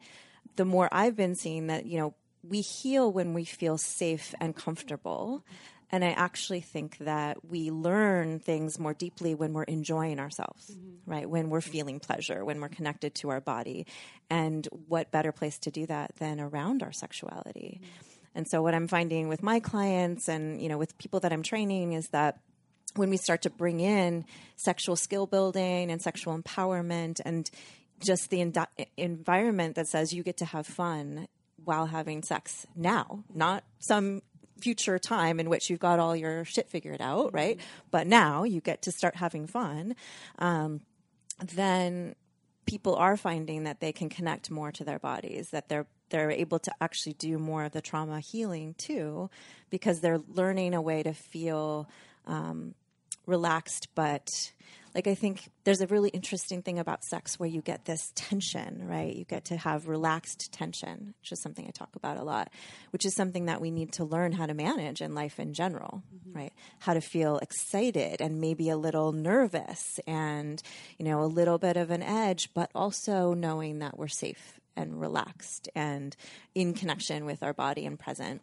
[0.57, 4.57] the more I've been seeing that, you know, we heal when we feel safe and
[4.57, 5.45] comfortable.
[5.93, 11.11] And I actually think that we learn things more deeply when we're enjoying ourselves, mm-hmm.
[11.11, 11.29] right?
[11.29, 13.87] When we're feeling pleasure, when we're connected to our body.
[14.31, 17.81] And what better place to do that than around our sexuality?
[17.83, 18.13] Mm-hmm.
[18.35, 21.43] And so what I'm finding with my clients and, you know, with people that I'm
[21.43, 22.39] training is that
[22.97, 24.25] when we start to bring in
[24.57, 27.51] sexual skill building and sexual empowerment and
[28.01, 28.41] just the
[28.97, 31.29] environment that says you get to have fun
[31.65, 34.23] while having sex now, not some
[34.63, 37.59] future time in which you've got all your shit figured out, right?
[37.91, 39.95] But now you get to start having fun.
[40.39, 40.81] Um,
[41.55, 42.15] then
[42.67, 46.59] people are finding that they can connect more to their bodies, that they're they're able
[46.59, 49.31] to actually do more of the trauma healing too,
[49.71, 51.89] because they're learning a way to feel
[52.27, 52.75] um,
[53.27, 53.89] relaxed.
[53.95, 54.29] But
[54.95, 58.87] like I think there's a really interesting thing about sex where you get this tension,
[58.87, 59.15] right?
[59.15, 62.51] You get to have relaxed tension, which is something I talk about a lot,
[62.91, 66.03] which is something that we need to learn how to manage in life in general,
[66.33, 66.53] right?
[66.81, 70.63] How to feel excited and maybe a little nervous and,
[70.99, 75.01] you know, a little bit of an edge, but also knowing that we're safe and
[75.01, 76.17] relaxed and
[76.55, 78.43] in connection with our body and present.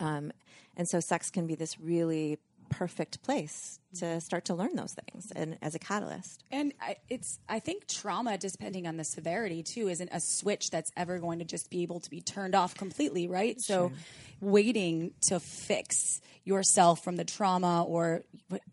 [0.00, 0.32] Um,
[0.76, 2.38] and so sex can be this really
[2.78, 4.14] perfect place mm-hmm.
[4.14, 6.42] to start to learn those things and as a catalyst.
[6.50, 10.90] And I, it's, I think trauma, depending on the severity too, isn't a switch that's
[10.96, 13.60] ever going to just be able to be turned off completely, right?
[13.60, 13.92] So,
[14.40, 18.22] waiting to fix yourself from the trauma or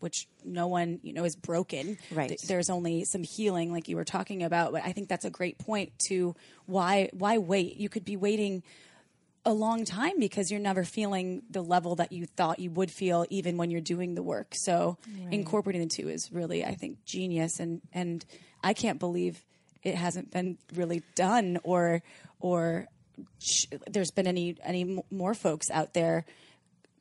[0.00, 2.38] which no one you know is broken Right.
[2.46, 5.56] There's only some healing like you were talking about but i think that's a great
[5.58, 6.34] point to
[6.66, 8.62] why why wait you could be waiting
[9.44, 13.26] a long time because you're never feeling the level that you thought you would feel
[13.28, 14.48] even when you're doing the work.
[14.54, 14.98] So
[15.30, 17.58] incorporating the two is really, I think, genius.
[17.58, 18.24] And and
[18.62, 19.44] I can't believe
[19.82, 22.02] it hasn't been really done or
[22.38, 22.86] or
[23.40, 26.24] sh- there's been any any m- more folks out there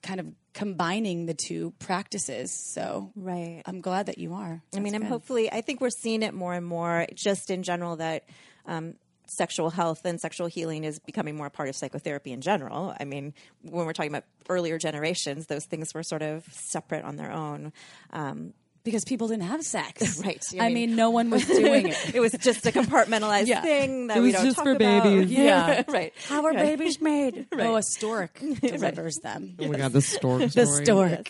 [0.01, 2.51] kind of combining the two practices.
[2.73, 3.61] So Right.
[3.67, 4.61] I'm glad that you are.
[4.75, 5.09] I mean, I'm good.
[5.09, 8.23] hopefully, I think we're seeing it more and more just in general that
[8.65, 8.95] um,
[9.37, 12.93] sexual health and sexual healing is becoming more a part of psychotherapy in general.
[12.99, 17.15] I mean, when we're talking about earlier generations, those things were sort of separate on
[17.15, 17.71] their own.
[18.11, 20.19] Um, because people didn't have sex.
[20.25, 20.43] Right.
[20.59, 22.15] I, I mean, mean- no one was doing it.
[22.15, 23.61] it was just a compartmentalized Yeah.
[23.61, 25.03] thing that It we was don't just talk for about.
[25.03, 25.31] babies.
[25.37, 26.13] Yeah, right.
[26.27, 27.45] How are babies made?
[27.53, 29.55] Oh, a stork delivers them.
[29.59, 31.09] Oh my god, the stork The stork.
[31.11, 31.23] Yes.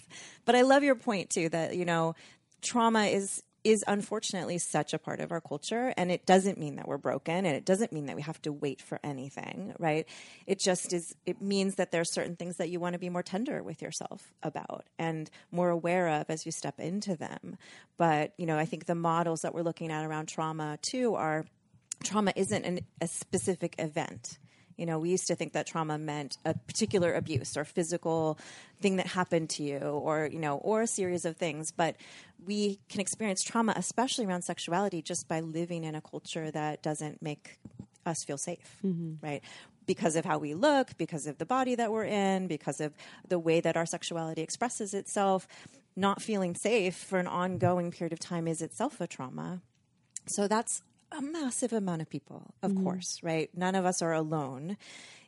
[0.46, 2.16] But I love your point too that you know
[2.62, 6.88] trauma is is unfortunately such a part of our culture and it doesn't mean that
[6.88, 10.08] we're broken and it doesn't mean that we have to wait for anything right?
[10.48, 13.10] It just is it means that there are certain things that you want to be
[13.10, 17.58] more tender with yourself about and more aware of as you step into them.
[17.98, 21.46] But you know i think the models that we're looking at around trauma too are
[22.04, 24.40] trauma isn't an, a specific event
[24.82, 28.40] you know, we used to think that trauma meant a particular abuse or physical
[28.82, 31.72] thing that happened to you or, you know, or a series of things.
[31.72, 31.98] But
[32.48, 37.22] we can experience trauma, especially around sexuality, just by living in a culture that doesn't
[37.22, 37.60] make
[38.08, 39.24] us feel safe, mm-hmm.
[39.24, 39.44] right?
[39.86, 42.92] Because of how we look, because of the body that we're in, because of
[43.28, 45.48] the way that our sexuality expresses itself,
[45.96, 49.62] not feeling safe for an ongoing period of time is itself a trauma.
[50.26, 53.50] So that's a massive amount of people, of course, right?
[53.56, 54.78] None of us are alone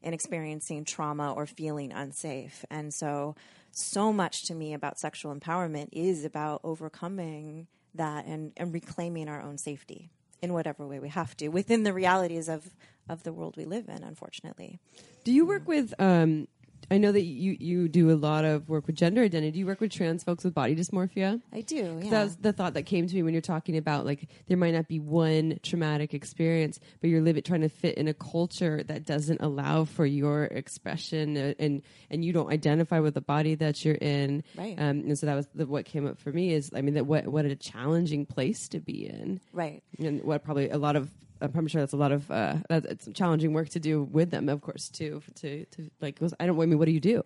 [0.01, 2.65] in experiencing trauma or feeling unsafe.
[2.69, 3.35] And so,
[3.71, 9.41] so much to me about sexual empowerment is about overcoming that and, and reclaiming our
[9.41, 10.09] own safety
[10.41, 12.69] in whatever way we have to within the realities of,
[13.07, 14.79] of the world we live in, unfortunately.
[15.23, 15.93] Do you work with?
[15.99, 16.47] Um,
[16.93, 19.51] I know that you you do a lot of work with gender identity.
[19.53, 21.41] Do you work with trans folks with body dysmorphia?
[21.51, 22.09] I do, yeah.
[22.11, 24.75] That was the thought that came to me when you're talking about like there might
[24.75, 29.07] not be one traumatic experience, but you're living trying to fit in a culture that
[29.07, 33.83] doesn't allow for your expression uh, and and you don't identify with the body that
[33.83, 34.43] you're in.
[34.55, 34.75] Right.
[34.77, 37.07] Um, and so that was the, what came up for me is I mean that
[37.07, 39.41] what what a challenging place to be in.
[39.51, 39.81] right.
[39.97, 41.09] And what probably a lot of
[41.43, 44.49] I'm sure that's a lot of uh, that's it's challenging work to do with them,
[44.49, 45.21] of course, too.
[45.35, 46.59] To to like, I don't.
[46.61, 47.23] I mean, what do you do?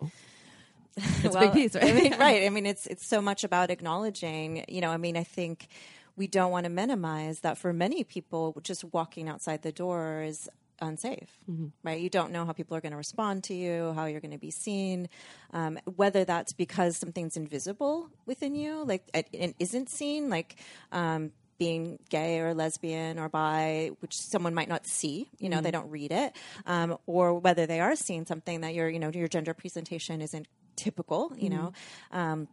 [1.22, 1.84] It's a big piece, right?
[1.84, 2.44] I mean, right.
[2.44, 4.64] I mean, it's it's so much about acknowledging.
[4.68, 5.68] You know, I mean, I think
[6.16, 10.48] we don't want to minimize that for many people, just walking outside the door is
[10.80, 11.66] unsafe, Mm-hmm.
[11.84, 12.00] right?
[12.00, 14.38] You don't know how people are going to respond to you, how you're going to
[14.38, 15.08] be seen,
[15.52, 20.56] um, whether that's because something's invisible within you, like it, it isn't seen, like.
[20.92, 25.70] Um, being gay or lesbian or bi, which someone might not see, you know, they
[25.70, 26.34] don't read it,
[26.66, 30.46] um, or whether they are seeing something that your, you know, your gender presentation isn't
[30.76, 31.72] typical, you know.
[32.12, 32.48] Um,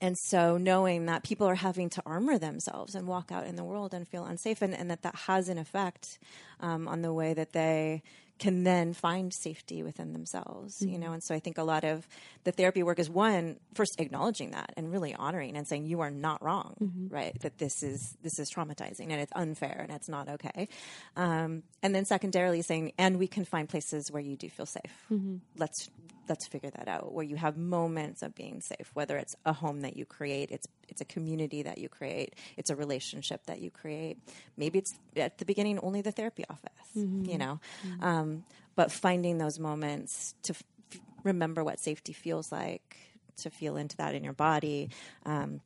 [0.00, 3.64] and so knowing that people are having to armor themselves and walk out in the
[3.64, 6.18] world and feel unsafe and, and that that has an effect
[6.60, 8.02] um, on the way that they
[8.38, 11.06] can then find safety within themselves you know?
[11.06, 11.14] Mm-hmm.
[11.14, 12.06] And so i think a lot of
[12.44, 16.10] the therapy work is one first acknowledging that and really honoring and saying you are
[16.10, 17.14] not wrong mm-hmm.
[17.14, 17.38] right?
[17.40, 20.68] That this is this is traumatizing and it's unfair and it's not okay.
[21.16, 25.04] Um, and then secondarily saying and we can find places where you do feel safe.
[25.10, 25.36] Mm-hmm.
[25.56, 25.88] Let's
[26.28, 29.80] let's figure that out where you have moments of being safe whether it's a home
[29.80, 33.70] that you create it's it's a community that you create it's a relationship that you
[33.70, 34.18] create.
[34.56, 37.60] Maybe it's at the beginning only the therapy office you know?
[38.00, 38.44] Um,
[38.76, 42.96] but finding those moments to f- remember what safety feels like
[43.38, 44.90] to feel into that in your body
[45.26, 45.60] um,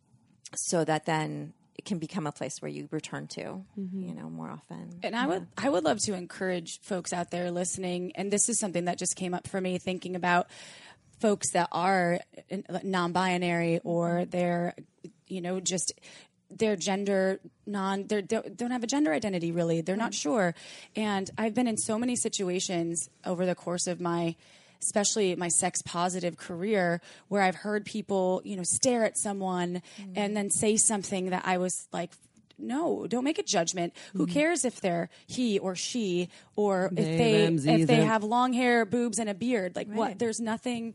[0.55, 3.41] so that then it can become a place where you return to
[3.79, 4.03] mm-hmm.
[4.03, 4.99] you know more often.
[5.03, 8.59] And I would I would love to encourage folks out there listening, and this is
[8.59, 10.49] something that just came up for me thinking about
[11.21, 12.21] folks that are
[12.53, 14.31] uh, non-binary or mm-hmm.
[14.31, 14.75] they're
[15.29, 15.95] you know just
[16.51, 19.81] their gender non they don't have a gender identity really.
[19.81, 20.31] They're not mm-hmm.
[20.31, 20.55] sure.
[20.97, 24.35] And i've been in so many situations over the course of my
[24.81, 30.13] especially my sex positive career where i've heard people you know stare at someone mm-hmm.
[30.17, 32.13] and then say something that i was like
[32.59, 33.95] no, don't make a judgment.
[34.15, 34.33] Who mm-hmm.
[34.33, 38.53] cares if they're he or she or if They, they them, if they have long
[38.53, 39.77] hair, boobs, and a beard?
[39.77, 40.19] Like what?
[40.19, 40.95] There's nothing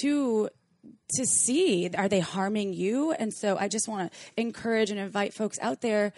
[0.00, 0.48] to
[1.14, 1.90] to see.
[1.96, 3.12] Are they harming you?
[3.12, 6.12] And so I just want to encourage and invite folks out there.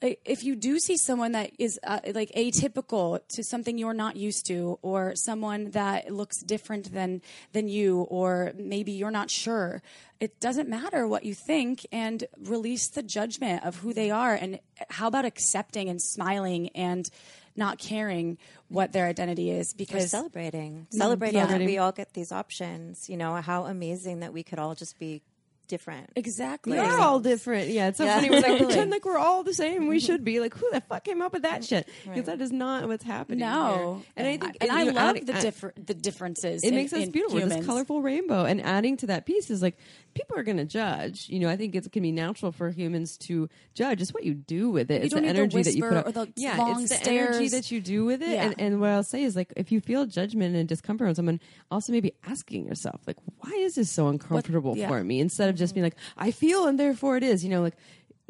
[0.00, 4.46] If you do see someone that is uh, like atypical to something you're not used
[4.46, 7.20] to, or someone that looks different than
[7.52, 9.82] than you, or maybe you're not sure,
[10.20, 14.34] it doesn't matter what you think, and release the judgment of who they are.
[14.34, 17.10] And how about accepting and smiling and
[17.56, 19.74] not caring what their identity is?
[19.74, 21.66] Because celebrating celebrating that celebrating.
[21.66, 25.22] we all get these options you know how amazing that we could all just be
[25.68, 27.68] different exactly, We're all different.
[27.68, 28.30] Yeah, it's so Yeah, funny.
[28.30, 29.86] We're like pretend like we're all the same.
[29.88, 31.88] We should be like, who the fuck came up with that shit?
[32.04, 33.40] Because that is not what's happening.
[33.40, 34.12] No, here.
[34.16, 36.64] and I think, and I know, love adding- the add- differ- the differences.
[36.64, 37.38] It in- makes us in beautiful.
[37.38, 37.58] Humans.
[37.58, 39.76] This colorful rainbow, and adding to that piece is like
[40.18, 41.28] people are going to judge.
[41.28, 44.02] You know, I think it can be natural for humans to judge.
[44.02, 45.00] It's what you do with it.
[45.00, 47.48] You it's the need the energy that you put or the yeah, it's the energy
[47.48, 48.30] that you do with it.
[48.30, 48.44] Yeah.
[48.44, 51.40] And, and what I'll say is like, if you feel judgment and discomfort on someone,
[51.70, 54.88] also maybe asking yourself, like, why is this so uncomfortable yeah.
[54.88, 55.20] for me?
[55.20, 57.44] Instead of just being like, I feel, and therefore it is.
[57.44, 57.76] You know, like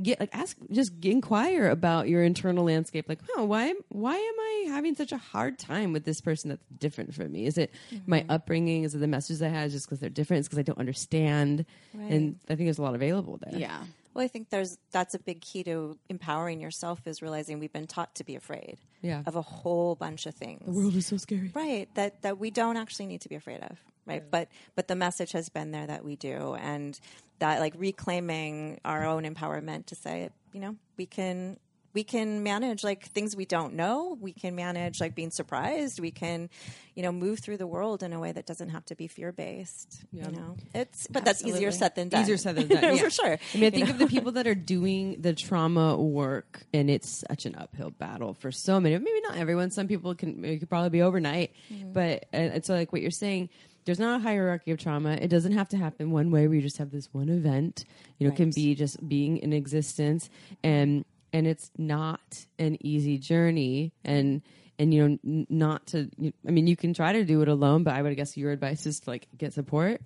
[0.03, 3.09] get like ask just inquire about your internal landscape.
[3.09, 6.51] Like oh why am why am i having such a hard time with this person
[6.51, 7.47] that's different from me?
[7.47, 7.73] Is it
[8.07, 8.31] my mm-hmm.
[8.31, 8.85] upbringing?
[8.85, 10.41] Is it the messages i had just because they're different?
[10.41, 11.65] It's because i don't understand.
[11.95, 13.59] And i think there's a lot available there.
[13.59, 13.83] Yeah.
[14.19, 17.87] Well, I think there's that's a big key to empowering yourself is realizing we've been
[17.87, 19.23] taught to be afraid Yeah.
[19.27, 20.65] of a whole bunch of things.
[20.67, 21.53] The world is so scary.
[21.55, 24.97] right that that we don't actually need to be afraid of right but but the
[24.97, 26.99] message has been there that we do and
[27.39, 31.57] that like reclaiming our own empowerment to say you know we can
[31.99, 36.13] we can manage like things we don't know we can manage like being surprised we
[36.23, 36.49] can
[36.97, 39.33] you know move through the world in a way that doesn't have to be fear
[39.33, 40.27] based Yeah.
[40.29, 43.03] you know it's but that's easier said than done Easier said than done, yeah.
[43.03, 43.93] for sure I mean, I You think know?
[43.95, 48.33] of the people that are doing the trauma work, and it's such an uphill battle
[48.35, 48.97] for so many.
[48.99, 49.71] Maybe not everyone.
[49.79, 51.93] Some people can it could probably be overnight, Mm-hmm.
[51.99, 53.49] but and, and so like what you're saying.
[53.85, 55.13] There's not a hierarchy of trauma.
[55.13, 57.87] It doesn't have to happen one way where you just have this one event.
[58.19, 60.29] You know, it can be just being in existence,
[60.63, 63.93] and and it's not an easy journey.
[64.05, 64.43] And
[64.79, 66.09] and you know, n- not to.
[66.47, 68.87] I mean, you can try to do it alone, but I would guess your advice
[68.87, 70.01] is to like get support.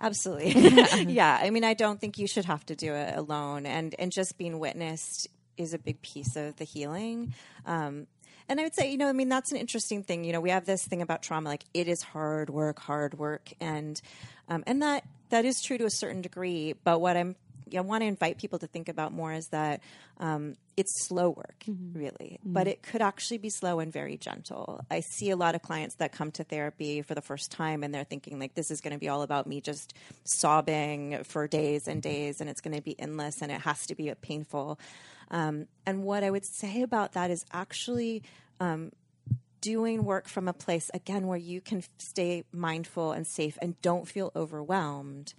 [0.00, 0.52] Absolutely.
[1.12, 1.38] yeah.
[1.40, 3.66] I mean, I don't think you should have to do it alone.
[3.66, 7.34] And, and just being witnessed is a big piece of the healing.
[7.64, 8.06] Um,
[8.48, 10.24] and I would say, you know, I mean, that's an interesting thing.
[10.24, 13.50] You know, we have this thing about trauma, like it is hard work, hard work.
[13.60, 14.00] And,
[14.48, 16.74] um, and that, that is true to a certain degree.
[16.84, 17.36] But what I'm,
[17.76, 19.80] I want to invite people to think about more is that
[20.18, 24.84] um, it's slow work, really, but it could actually be slow and very gentle.
[24.90, 27.94] I see a lot of clients that come to therapy for the first time and
[27.94, 31.88] they're thinking, like, this is going to be all about me just sobbing for days
[31.88, 34.78] and days and it's going to be endless and it has to be painful.
[35.30, 38.22] Um, and what I would say about that is actually
[38.60, 38.92] um,
[39.60, 44.06] doing work from a place, again, where you can stay mindful and safe and don't
[44.06, 45.34] feel overwhelmed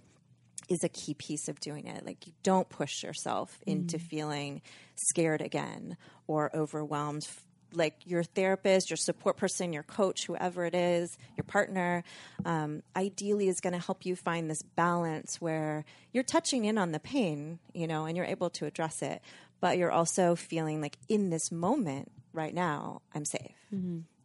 [0.68, 2.04] is a key piece of doing it.
[2.04, 4.62] Like you don't push yourself into feeling
[4.94, 7.26] scared again or overwhelmed.
[7.72, 12.04] Like your therapist, your support person, your coach, whoever it is, your partner,
[12.44, 16.92] um, ideally is going to help you find this balance where you're touching in on
[16.92, 19.20] the pain, you know, and you're able to address it,
[19.60, 23.56] but you're also feeling like in this moment right now, I'm safe.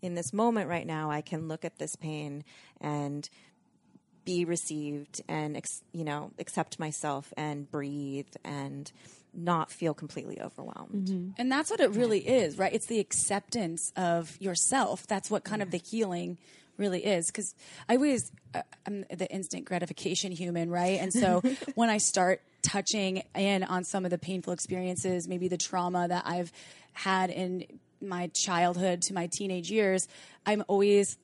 [0.02, 2.44] In this moment right now, I can look at this pain
[2.80, 3.28] and
[4.26, 8.92] be received and ex- you know accept myself and breathe and
[9.34, 11.08] not feel completely overwhelmed.
[11.38, 12.74] And that's what it really is, right?
[12.74, 15.08] It's the acceptance of yourself.
[15.08, 16.38] That's what kind of the healing
[16.78, 17.28] really is.
[17.28, 17.56] Because
[17.88, 21.00] I always, uh, I'm the instant gratification human, right?
[21.00, 21.42] And so
[21.76, 26.24] when I start touching in on some of the painful experiences, maybe the trauma that
[26.26, 26.52] I've
[26.94, 27.66] had in
[28.02, 30.08] my childhood to my teenage years,
[30.46, 31.18] I'm always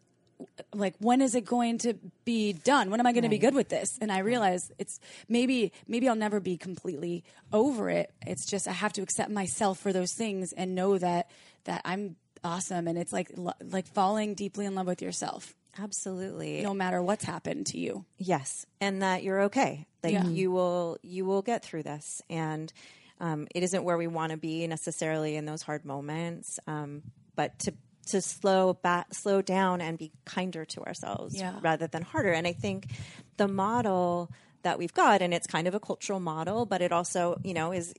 [0.73, 1.95] like when is it going to
[2.25, 2.89] be done?
[2.91, 3.97] When am i going to be good with this?
[4.01, 8.11] And i realize it's maybe maybe i'll never be completely over it.
[8.25, 11.29] It's just i have to accept myself for those things and know that
[11.65, 12.87] that i'm awesome.
[12.87, 15.55] And it's like lo- like falling deeply in love with yourself.
[15.79, 16.61] Absolutely.
[16.63, 18.03] no matter what's happened to you.
[18.17, 19.85] Yes, and that you're okay.
[20.03, 20.25] Like Yeah.
[20.27, 22.71] you will you will get through this, and
[23.19, 26.59] um, it isn't where we want to be necessarily in those hard moments.
[26.67, 27.03] Um,
[27.35, 27.73] but to
[28.07, 31.59] to slow back, slow down, and be kinder to ourselves Yeah.
[31.61, 32.31] rather than harder.
[32.31, 32.87] And I think
[33.37, 34.29] the model
[34.63, 37.71] that we've got, and it's kind of a cultural model, but it also, you know,
[37.71, 37.93] is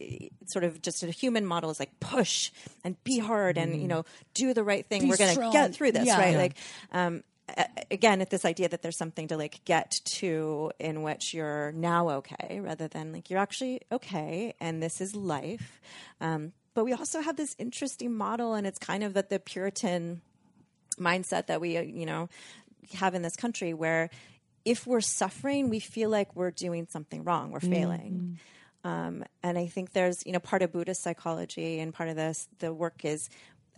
[0.47, 2.51] sort of just a human model is like push
[2.85, 5.03] and be hard and, you know, do the right thing.
[5.03, 6.18] Be We're going to get through this, Yeah.
[6.18, 6.33] right?
[6.33, 6.38] Yeah.
[6.38, 6.57] Like,
[6.92, 7.23] um,
[7.90, 12.11] again, at this idea that there's something to like get to in which you're now
[12.11, 15.81] okay rather than like you're actually okay and this is life.
[16.21, 20.21] Um, but we also have this interesting model, and it's kind of that the Puritan
[20.97, 22.29] mindset that we, you know,
[22.95, 24.11] have in this country where
[24.64, 28.38] if we're suffering, we feel like we're doing something wrong, we're failing.
[28.85, 32.47] Um, and I think there's, you know, part of Buddhist psychology and part of this,
[32.61, 33.29] the work is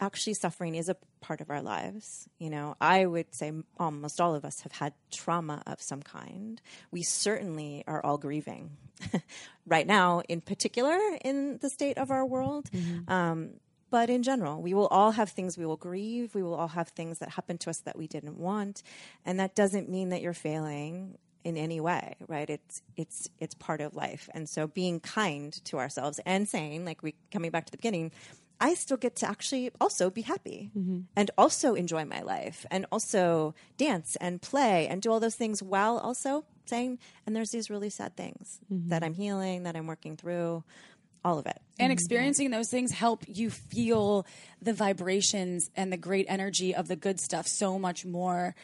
[0.01, 2.29] actually suffering is a part of our lives.
[2.39, 6.61] You know, I would say almost all of us have had trauma of some kind.
[6.91, 8.71] We certainly are all grieving
[9.67, 12.71] right now, in particular, in the state of our world.
[13.09, 13.51] Um,
[13.91, 16.35] but in general, we will all have things we will grieve.
[16.35, 18.83] We will all have things that happen to us that we didn't want,
[19.27, 22.49] and that doesn't mean that you're failing in any way, right?
[22.49, 27.03] It's it's it's part of life, and so being kind to ourselves and saying, like
[27.03, 28.13] we coming back to the beginning,
[28.61, 31.01] I still get to actually also be happy mm-hmm.
[31.17, 35.63] and also enjoy my life and also dance and play and do all those things
[35.63, 38.91] while also saying, and there's these really sad things mm-hmm.
[38.91, 40.63] that I'm healing, that I'm working through,
[41.25, 41.61] all of it.
[41.79, 44.27] and experiencing those things help you feel
[44.61, 48.55] the vibrations and the great energy of the good stuff so much more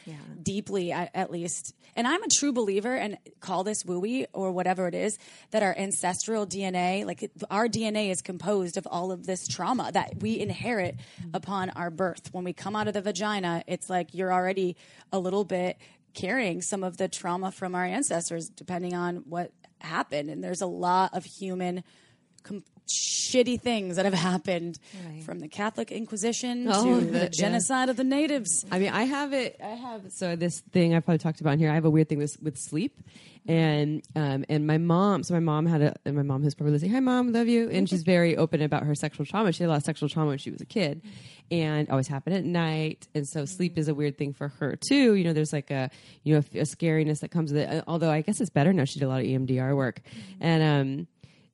[0.42, 1.74] deeply at, at least.
[1.94, 5.18] And i'm a true believer and call this wooey or whatever it is
[5.50, 10.20] that our ancestral dna like our dna is composed of all of this trauma that
[10.20, 10.96] we inherit
[11.32, 12.28] upon our birth.
[12.32, 14.76] When we come out of the vagina it's like you're already
[15.12, 15.78] a little bit
[16.12, 20.30] carrying some of the trauma from our ancestors depending on what happened.
[20.30, 21.84] And there's a lot of human
[22.47, 25.22] com- shitty things that have happened Right.
[25.24, 27.28] from the Catholic Inquisition Oh, to the- yeah.
[27.28, 28.64] genocide of the natives.
[28.70, 29.57] I mean, I have it.
[29.62, 31.70] I have so this thing I probably talked about in here.
[31.70, 33.01] I have a weird thing with with sleep,
[33.49, 35.24] and um and my mom.
[35.24, 36.92] So my mom had a and my mom who's probably listening.
[36.92, 37.68] Hi, mom, love you.
[37.70, 39.51] And she's very open about her sexual trauma.
[39.53, 41.03] She had a lot of sexual trauma when she was a kid,
[41.51, 43.09] and always happened at night.
[43.16, 45.14] And so sleep is a weird thing for her too.
[45.14, 45.90] You know, there's like a
[46.22, 47.84] you know a, scariness that comes with it.
[47.88, 48.84] Although I guess it's better now.
[48.84, 50.03] She did a lot of EMDR work,
[50.40, 51.07] and um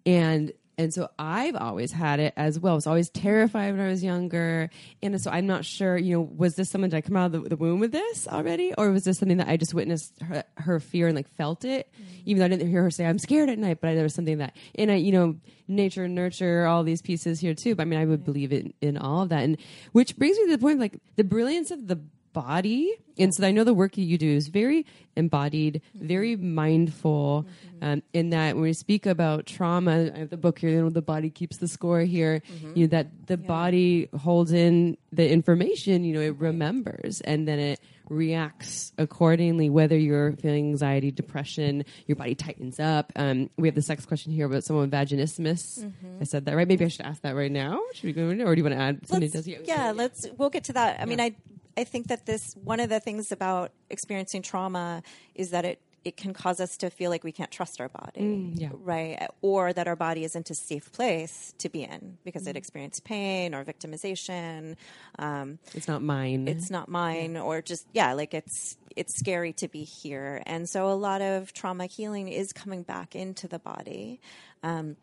[0.04, 2.72] and and so I've always had it as well.
[2.72, 4.70] I was always terrified when I was younger.
[5.02, 7.42] And so I'm not sure, you know, was this someone, did I come out of
[7.42, 8.72] the, the womb with this already?
[8.78, 11.90] Or was this something that I just witnessed her, her fear and like felt it?
[11.92, 12.20] Mm-hmm.
[12.24, 14.14] Even though I didn't hear her say, I'm scared at night, but I, there was
[14.14, 15.36] something that, and I, you know,
[15.68, 17.74] nature and nurture, all these pieces here too.
[17.74, 19.44] But I mean, I would believe it in all of that.
[19.44, 19.58] And
[19.92, 22.00] which brings me to the point of like the brilliance of the
[22.32, 22.90] body.
[23.18, 27.46] And so I know the work that you do is very embodied, very mindful.
[27.82, 30.88] Um, in that when we speak about trauma, I have the book here, you know,
[30.90, 32.42] the body keeps the score here,
[32.74, 37.58] you know, that the body holds in the information, you know, it remembers and then
[37.58, 43.12] it reacts accordingly, whether you're feeling anxiety, depression, your body tightens up.
[43.16, 45.90] Um, we have the sex question here about someone with vaginismus.
[46.20, 46.68] I said that right.
[46.68, 47.80] Maybe I should ask that right now.
[47.94, 49.30] Should we go into, or do you want to add something?
[49.34, 51.00] Let's- does yeah, let's we'll get to that.
[51.00, 51.34] I mean, I
[51.76, 55.02] I think that this one of the things about experiencing trauma
[55.34, 58.22] is that it it can cause us to feel like we can't trust our body,
[58.22, 58.70] Mm, yeah.
[58.72, 59.28] right?
[59.40, 62.48] Or that our body isn't a safe place to be in because Mm.
[62.48, 64.74] it experienced pain or victimization.
[65.20, 66.48] Um, It's not mine.
[66.48, 70.90] it's not mine or just yeah like it's it's scary to be here and so
[70.90, 74.20] a lot of trauma healing is coming back into the body
[74.64, 74.96] um,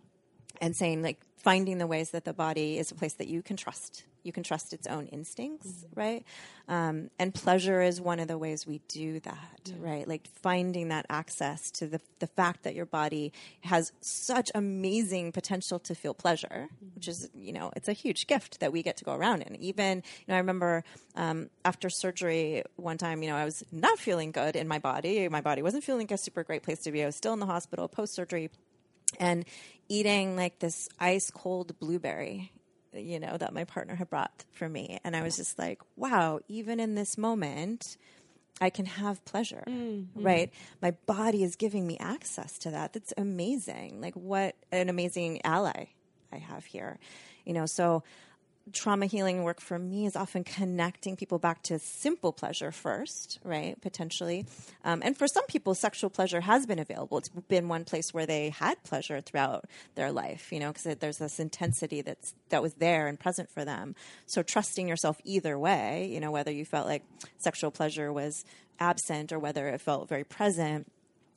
[0.62, 3.56] and saying like finding the ways that the body is a place that you can
[3.56, 6.24] trust you can trust its own instincts right?
[6.68, 10.08] Um, and pleasure is one of the ways we do that right?
[10.08, 15.80] Like finding that access to the, the fact that your body has such amazing potential
[15.80, 19.06] to feel pleasure which is you know it's a huge gift that we get to
[19.06, 19.42] go around.
[19.44, 20.84] In even you know i remember
[21.16, 25.28] um, after surgery one time you know i was not feeling good in my body.
[25.30, 27.04] My body wasn't feeling like a super great place to be.
[27.04, 28.50] I was still in the hospital post surgery
[29.20, 29.46] and
[29.88, 32.52] eating like this ice cold blueberry
[33.04, 35.00] you know that my partner had brought for me.
[35.04, 37.98] And i was just like wow even in this moment
[38.62, 40.22] i can have pleasure mm-hmm.
[40.22, 40.52] right?
[40.82, 42.94] My body is giving me access to that.
[42.94, 44.02] That's amazing.
[44.02, 45.88] Like what an amazing ally
[46.32, 47.00] i have here
[47.50, 47.66] you know?
[47.66, 48.04] So
[48.74, 53.80] trauma healing work for me is often connecting people back to simple pleasure first, right?
[53.82, 54.46] Potentially.
[54.84, 57.18] Um, and for some people, sexual pleasure has been available.
[57.18, 59.66] It's been one place where they had pleasure throughout
[59.96, 63.66] their life, you know, because there's this intensity that's, that was there and present for
[63.66, 63.96] them.
[64.26, 67.04] So trusting yourself either way, you know, whether you felt like
[67.38, 68.46] sexual pleasure was
[68.80, 70.92] absent or whether it felt very present,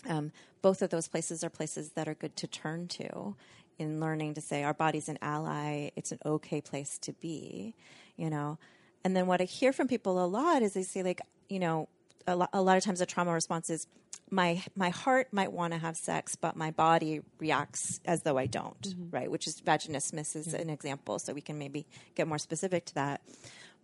[0.09, 3.35] um, both of those places are places that are good to turn to
[3.83, 5.91] in learning to say our body's an ally.
[5.97, 7.74] It's an okay place to be
[8.16, 8.59] you know?
[9.05, 11.89] And then what i hear from people a lot is they say like you know
[12.26, 13.89] a, lo- a lot of times the trauma response is
[14.30, 18.47] my my heart might want to have sex but my body reacts as though i
[18.47, 19.11] don't mm-hmm.
[19.11, 19.28] right?
[19.28, 23.22] Which is vaginismus is an example so we can maybe get more specific to that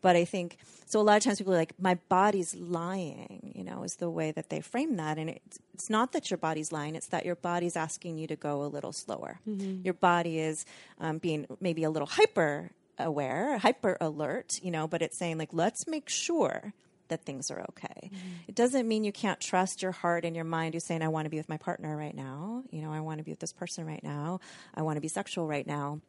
[0.00, 1.00] but I think so.
[1.00, 4.30] A lot of times people are like, "My body's lying," you know, is the way
[4.32, 7.36] that they frame that, and it's, it's not that your body's lying; it's that your
[7.36, 9.40] body's asking you to go a little slower.
[9.84, 10.64] Your body is
[11.00, 15.50] um, being maybe a little hyper aware, hyper alert, you know, but it's saying like,
[15.52, 16.72] "Let's make sure."
[17.08, 18.10] That things are okay.
[18.48, 21.24] It doesn't mean you can't trust your heart and your mind who's saying, I want
[21.24, 22.64] to be with my partner right now.
[22.70, 24.40] You know, I want to be with this person right now.
[24.74, 26.02] I want to be sexual right now.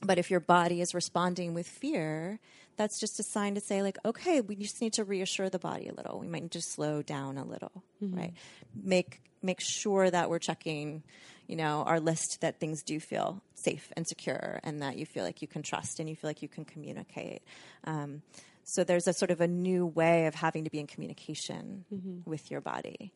[0.00, 2.38] But if your body is responding with fear,
[2.76, 5.88] that's just a sign to say, like, okay, we just need to reassure the body
[5.88, 6.18] a little.
[6.18, 8.34] We might need to slow down a little, right?
[8.74, 11.02] Make make sure that we're checking,
[11.46, 15.24] you know, our list that things do feel safe and secure, and that you feel
[15.24, 17.42] like you can trust and you feel like you can communicate.
[17.84, 18.22] Um,
[18.64, 21.84] so there's a sort of a new way of having to be in communication
[22.24, 23.12] with your body.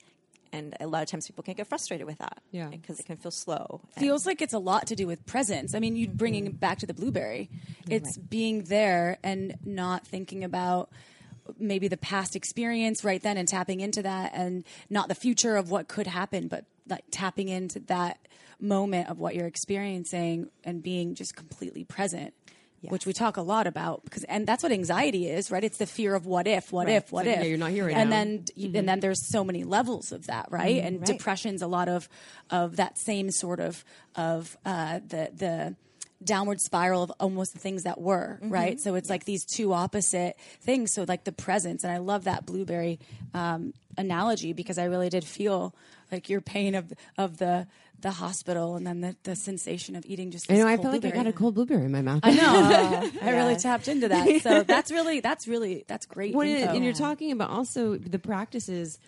[0.53, 2.69] And a lot of times people can get frustrated with that, Yeah.
[2.69, 3.81] because it can feel slow.
[3.99, 5.75] feels like it's a lot to do with presence.
[5.75, 6.17] I mean, you mm-hmm.
[6.17, 7.51] bringing it back to the blueberry.
[7.89, 10.91] It's being there and not thinking about
[11.59, 15.71] maybe the past experience right then and tapping into that and not the future of
[15.71, 18.19] what could happen, but like tapping into that
[18.61, 22.35] moment of what you're experiencing and being just completely present.
[22.83, 25.65] Which we talk a lot about because, and that's what anxiety is, right?
[25.65, 27.43] It's the fear of what if, what if, what like, if.
[27.43, 28.17] yeah, you're not here right and now.
[28.17, 30.83] then and then there's so many levels of that, right?
[30.83, 31.07] and right.
[31.07, 32.09] depression's a lot of
[32.51, 35.77] of that same sort of of uh, the the
[36.23, 38.81] downward spiral of almost the things that were right.
[38.81, 40.93] So it's like these two opposite things.
[40.93, 42.99] So like the presence, and I love that blueberry
[43.35, 45.75] um, analogy because I really did feel
[46.11, 47.67] like your pain of of the
[48.01, 50.51] the hospital and then the, the sensation of eating just.
[50.51, 50.67] I know.
[50.67, 52.21] I felt like I got a cold blueberry in my mouth.
[52.23, 53.11] I know.
[53.23, 54.43] I really tapped into that.
[54.43, 56.35] So that's really that's really that's great.
[56.35, 58.99] And you're talking about also the practices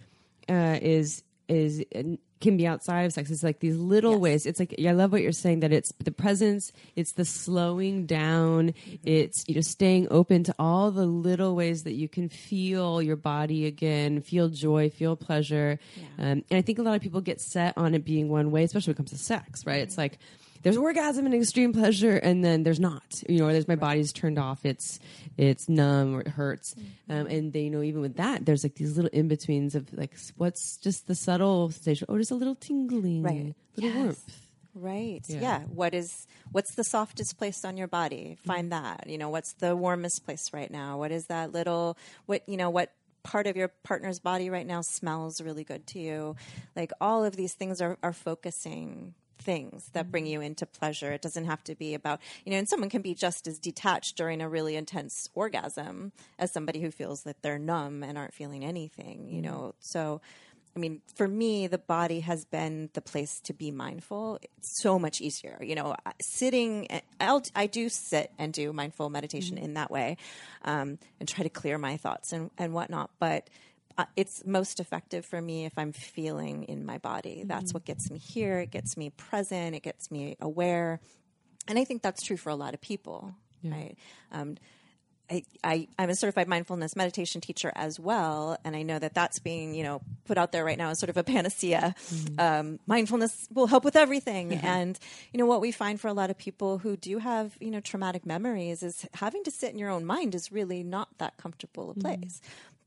[0.49, 2.03] uh, is is uh,
[2.41, 3.31] can be outside of sex.
[3.31, 4.47] It's like these little ways.
[4.47, 6.73] It's like I love what you're saying that it's the presence.
[6.97, 8.75] It's the slowing down.
[9.05, 13.17] It's you know staying open to all the little ways that you can feel your
[13.17, 15.79] body again, feel joy, feel pleasure.
[16.19, 18.65] Um, and I think a lot of people get set on it being one way,
[18.65, 19.67] especially when it comes to sex.
[19.67, 19.81] Right?
[19.81, 20.19] It's like
[20.63, 24.13] there's orgasm and extreme pleasure and then there's not you know or there's my body's
[24.13, 24.99] turned off it's
[25.37, 26.75] it's numb or it hurts
[27.09, 30.13] um, and they you know even with that there's like these little in-betweens of like
[30.37, 33.55] what's just the subtle sensation oh just a little tingling Right.
[33.77, 35.23] little warmth Right.
[35.27, 35.41] Yeah.
[35.41, 35.59] Yeah.
[35.63, 38.39] What is what's the softest place on your body?
[38.47, 39.11] Find that.
[39.11, 40.97] You know, what's the warmest place right now?
[40.97, 42.93] What is that little what you know, what
[43.25, 46.37] part of your partner's body right now smells really good to you?
[46.77, 50.35] Like all of these things are, are focusing things that bring mm-hmm.
[50.35, 51.13] you into pleasure.
[51.13, 54.17] It doesn't have to be about, you know, and someone can be just as detached
[54.17, 58.65] during a really intense orgasm as somebody who feels that they're numb and aren't feeling
[58.65, 59.51] anything, you mm-hmm.
[59.51, 59.75] know.
[59.81, 60.21] So
[60.75, 64.39] I mean, for me, the body has been the place to be mindful.
[64.41, 65.59] It's so much easier.
[65.61, 66.87] You know, sitting,
[67.21, 69.65] I'll, I do sit and do mindful meditation mm-hmm.
[69.65, 70.17] in that way
[70.65, 73.11] um, and try to clear my thoughts and, and whatnot.
[73.19, 73.51] But
[73.99, 77.43] uh, it's most effective for me if I'm feeling in my body.
[77.45, 78.61] That's what gets me here.
[78.61, 79.75] It gets me present.
[79.75, 81.01] It gets me aware.
[81.69, 83.97] And I think that's true for a lot of people, right?
[84.33, 84.57] Um,
[85.31, 89.39] I, I, I'm a certified mindfulness meditation teacher as well, and I know that that's
[89.39, 91.95] being, you know, put out there right now as sort of a panacea.
[92.39, 94.99] Um, mindfulness will help with everything, and
[95.33, 97.81] you know what we find for a lot of people who do have, you know,
[97.81, 101.91] traumatic memories is having to sit in your own mind is really not that comfortable
[101.91, 102.41] a place.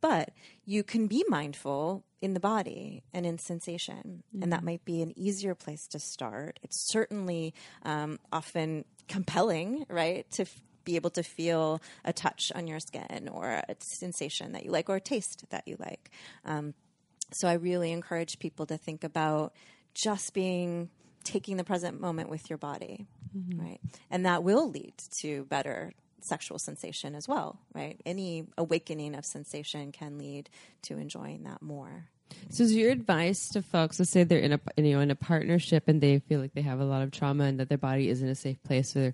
[0.04, 0.32] But
[0.66, 5.18] you can be mindful in the body and in sensation, and that might be an
[5.18, 6.60] easier place to start.
[6.62, 12.68] It's certainly um, often compelling, right, to f- be able to feel a touch on
[12.68, 16.12] your skin or a sensation that you like or a taste that you like.
[16.44, 16.74] Um,
[17.32, 19.54] so I really encourage people to think about
[19.94, 20.90] just being
[21.24, 23.08] taking the present moment with your body,
[23.56, 23.80] right?
[24.12, 25.94] And that will lead to better
[26.24, 28.00] sexual sensation as well, right?
[28.06, 30.50] Any awakening of sensation can lead
[30.84, 32.10] to enjoying that more.
[32.50, 34.00] So, is your advice to folks?
[34.00, 36.62] Let's say they're in a you know in a partnership and they feel like they
[36.62, 39.14] have a lot of trauma and that their body isn't a safe place, or they're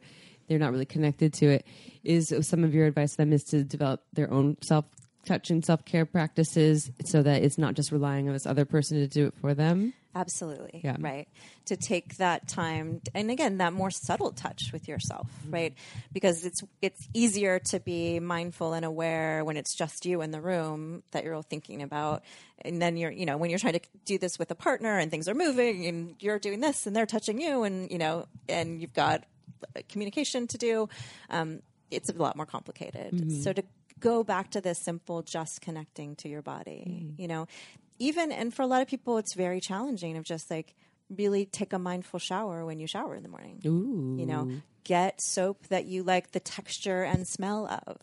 [0.49, 1.65] they're not really connected to it.
[2.03, 4.85] Is some of your advice to them is to develop their own self
[5.25, 8.97] touch and self care practices so that it's not just relying on this other person
[8.97, 9.93] to do it for them?
[10.15, 10.81] Absolutely.
[10.83, 10.95] Yeah.
[10.99, 11.27] Right.
[11.65, 15.53] To take that time and again that more subtle touch with yourself, mm-hmm.
[15.53, 15.73] right?
[16.11, 20.41] Because it's it's easier to be mindful and aware when it's just you in the
[20.41, 22.23] room that you're all thinking about.
[22.61, 25.11] And then you're, you know, when you're trying to do this with a partner and
[25.11, 28.81] things are moving and you're doing this and they're touching you and, you know, and
[28.81, 29.25] you've got
[29.75, 30.89] uh, communication to do,
[31.29, 33.13] um, it's a lot more complicated.
[33.13, 33.41] Mm-hmm.
[33.41, 33.63] So to
[33.99, 37.19] go back to this simple, just connecting to your body, mm.
[37.19, 37.47] you know,
[37.99, 40.75] even, and for a lot of people, it's very challenging of just like
[41.15, 43.61] really take a mindful shower when you shower in the morning.
[43.65, 44.51] Ooh, You know,
[44.83, 47.97] get soap that you like the texture and smell of,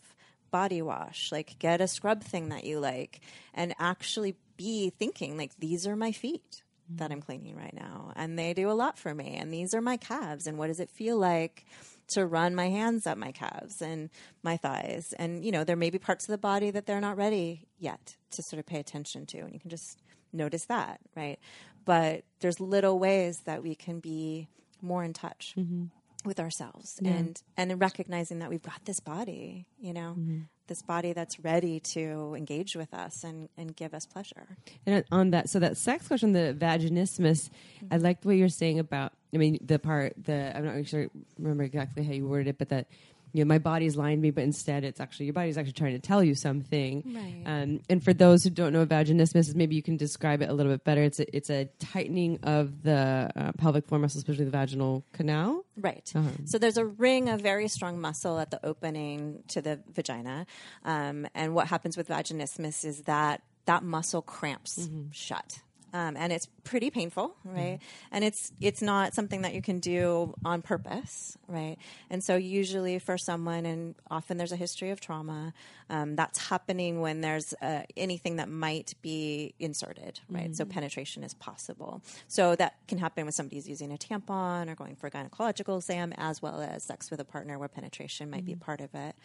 [0.51, 3.19] body wash, like get a scrub thing that you like,
[3.53, 6.63] and actually be thinking, like, these are my feet
[6.95, 7.25] that I'm mm.
[7.25, 10.47] cleaning right now, and they do a lot for me, and these are my calves,
[10.47, 11.65] and what does it feel like?
[12.09, 14.09] To run my hands up my calves and
[14.41, 15.13] my thighs.
[15.19, 18.15] And, you know, there may be parts of the body that they're not ready yet
[18.31, 19.39] to sort of pay attention to.
[19.39, 20.01] And you can just
[20.31, 21.37] notice that, right?
[21.83, 24.47] But there's little ways that we can be
[24.81, 25.85] more in touch mm-hmm.
[26.25, 30.41] with ourselves and and recognizing that we've got this body you know mm-hmm.
[30.67, 34.47] This body that's ready to engage with us and and give us pleasure
[34.85, 37.49] And on that, so that sex question, the vaginismus,
[37.91, 38.03] I mm-hmm.
[38.03, 39.13] liked what you're saying about.
[39.33, 41.07] I mean, the part, the I'm not really sure
[41.37, 42.87] remember exactly how you worded it, but that
[43.33, 45.93] you know my body's lying to me, but instead it's actually your body's actually trying
[45.93, 47.03] to tell you something.
[47.05, 47.43] Right.
[47.45, 50.49] Um, and for those who don't know what vaginismus, is maybe you can describe it
[50.49, 51.01] a little bit better.
[51.03, 55.63] It's a it's a tightening of the uh, pelvic floor muscle, especially the vaginal canal.
[55.77, 56.29] right Uh-huh.
[56.45, 60.45] so there's a ring of very strong muscle at the opening to the vagina
[60.85, 65.59] um, and what happens with vaginismus is that that muscle cramps shut
[65.93, 67.79] Um, and it's pretty painful, right?
[68.11, 71.77] And it's it's not something that you can do on purpose, right?
[72.09, 75.53] And so usually for someone, and often there's a history of trauma,
[75.89, 80.53] um, that's happening when there's uh, anything that might be inserted, right?
[80.55, 82.01] So penetration is possible.
[82.27, 86.13] So that can happen when somebody's using a tampon or going for a gynecological exam,
[86.17, 89.15] as well as sex with a partner where penetration might be part of it.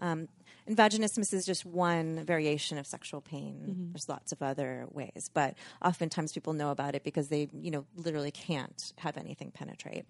[0.00, 0.28] Um,
[0.66, 3.90] and vaginismus is just one variation of sexual pain.
[3.92, 5.54] There's lots of other ways, but
[5.84, 10.04] oftentimes people know about it because they, you know, literally can't have anything penetrate.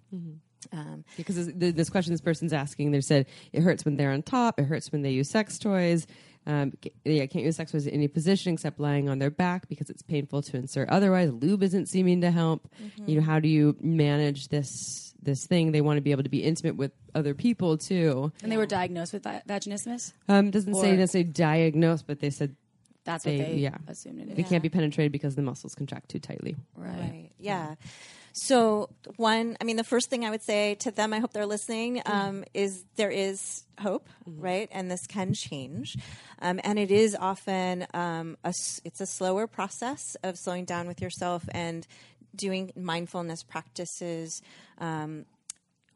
[0.73, 4.13] Um, because this, th- this question this person's asking, they said it hurts when they're
[4.13, 6.07] on top, it hurts when they use sex toys.
[6.47, 6.73] Um,
[7.05, 10.03] yeah, can't use sex toys in any position except lying on their back because it's
[10.03, 10.89] painful to insert.
[10.89, 12.67] Otherwise, lube isn't seeming to help.
[13.07, 15.73] You know, how do you manage this this thing?
[15.73, 18.33] They want to be able to be intimate with other people too.
[18.43, 20.15] And they were diagnosed with va- vaginismus.
[20.29, 22.57] Um, doesn't say Or- necessarily diagnosed, but they said
[23.05, 23.79] That's They- what they yeah.
[23.89, 24.49] assumed it they is.
[24.49, 26.55] can't be penetrated because the muscles contract too tightly.
[26.77, 26.99] Right.
[27.01, 27.31] Right.
[27.39, 27.75] Yeah.
[28.33, 31.47] So one, I mean, the first thing I would say to them, I hope they're
[31.47, 34.69] listening, um, is there is hope, right?
[34.73, 35.97] And this can change,
[36.41, 38.55] um, and it is often um, a
[38.85, 41.87] it's a slower process of slowing down with yourself and
[42.35, 44.43] doing mindfulness practices.
[44.79, 45.27] Um,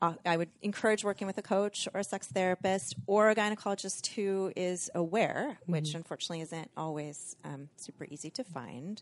[0.03, 4.09] uh, I would encourage working with a coach or a sex therapist or a gynecologist
[4.09, 9.01] who is aware, which unfortunately isn't always um, super easy to find.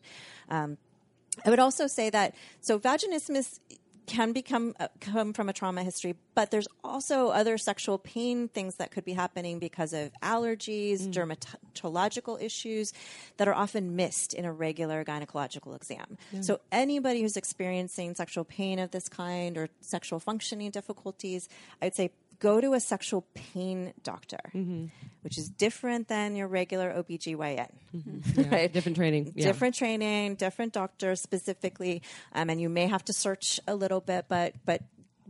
[1.44, 3.58] I would also say that so vaginismus
[4.06, 8.74] can become uh, come from a trauma history, but there's also other sexual pain things
[8.74, 12.92] that could be happening because of allergies, dermatological issues
[13.36, 16.18] that are often missed in a regular gynecological exam.
[16.42, 21.48] So anybody who's experiencing sexual pain of this kind or sexual functioning difficulties,
[21.80, 22.10] I'd say
[22.42, 24.86] go to a sexual pain doctor, mm-hmm.
[25.22, 27.70] which is different than your regular OBGYN.
[27.96, 28.50] Mm-hmm.
[28.50, 28.72] right?
[28.72, 29.32] Different training.
[29.36, 29.46] Yeah.
[29.46, 32.02] different training, different doctors specifically,
[32.34, 34.82] um, and you may have to search a little bit, but but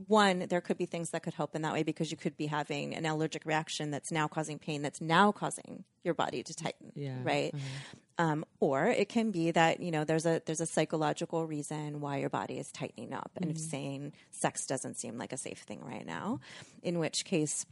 [0.08, 2.46] one, there could be things that could help in that way because you could be
[2.46, 6.92] having an allergic reaction that's now causing pain, that's now causing your body to tighten,
[6.94, 7.52] Yeah, right?
[7.54, 7.98] Uh-huh.
[8.18, 12.18] Um, or it can be that you know there's a there's a psychological reason why
[12.18, 13.30] your body is tightening up.
[13.40, 16.40] And saying sex doesn't seem like a safe thing right now,
[16.82, 17.66] in which case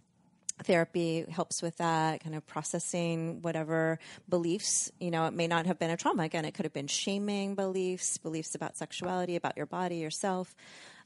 [0.62, 5.78] therapy helps with that kind of processing whatever beliefs you know it may not have
[5.78, 6.24] been a trauma.
[6.24, 10.55] Again it could have been shaming beliefs beliefs about sexuality about your body yourself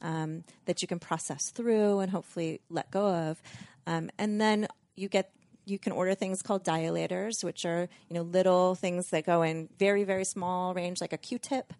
[0.02, 3.42] um, that you can process through and hopefully let go of.
[3.86, 4.66] Um, and then
[4.96, 5.30] you get
[5.66, 9.68] you can order things called dilators which are you know little things that go in
[9.78, 11.72] very very small range like a q-tip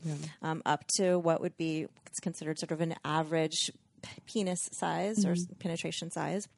[0.43, 1.87] um, up to what would be
[2.23, 3.71] considered sort of an average
[4.03, 6.49] p- penis size or penetration size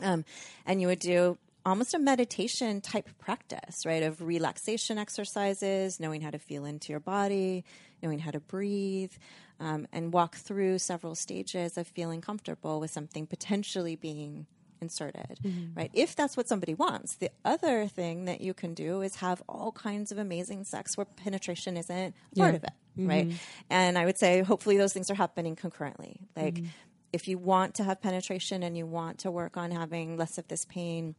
[0.00, 0.24] um,
[0.66, 4.02] and you would do almost a meditation type practice, right?
[4.02, 7.64] Of relaxation exercises, knowing how to feel into your body,
[8.02, 9.12] knowing how to breathe,
[9.60, 14.46] um, and walk through several stages of feeling comfortable with something potentially being
[14.82, 15.78] inserted, mm-hmm.
[15.78, 15.90] right?
[15.94, 17.14] If that's what somebody wants.
[17.14, 21.06] The other thing that you can do is have all kinds of amazing sex where
[21.06, 23.28] penetration isn't part of it, right?
[23.28, 23.36] Mm-hmm.
[23.70, 26.20] And I would say hopefully those things are happening concurrently.
[26.36, 26.66] Like mm-hmm.
[27.12, 30.48] if you want to have penetration and you want to work on having less of
[30.48, 31.14] this pain,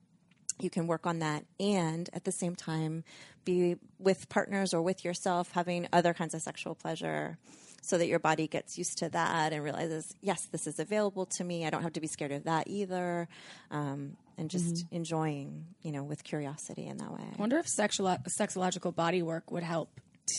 [0.59, 3.03] you can work on that and at the same time
[3.43, 7.37] be with partners or with yourself having other kinds of sexual pleasure
[7.83, 11.43] so that your body gets used to that and realizes yes this is available to
[11.43, 13.27] me i don't have to be scared of that either
[13.71, 18.15] um, and just enjoying you know with curiosity in that way I wonder if sexual
[18.39, 19.89] sexological body work would help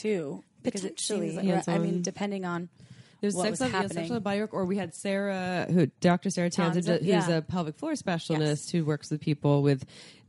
[0.01, 0.42] too.
[0.62, 1.53] Because it seems Potentially.
[1.53, 2.70] like, I mean, depending on
[3.20, 6.30] There's what sex, was yeah, sexual body work, or we had Sarah, who Dr.
[6.30, 7.28] Sarah Tanza, Tanza, who's yeah.
[7.28, 9.84] a pelvic floor specialist who works with people with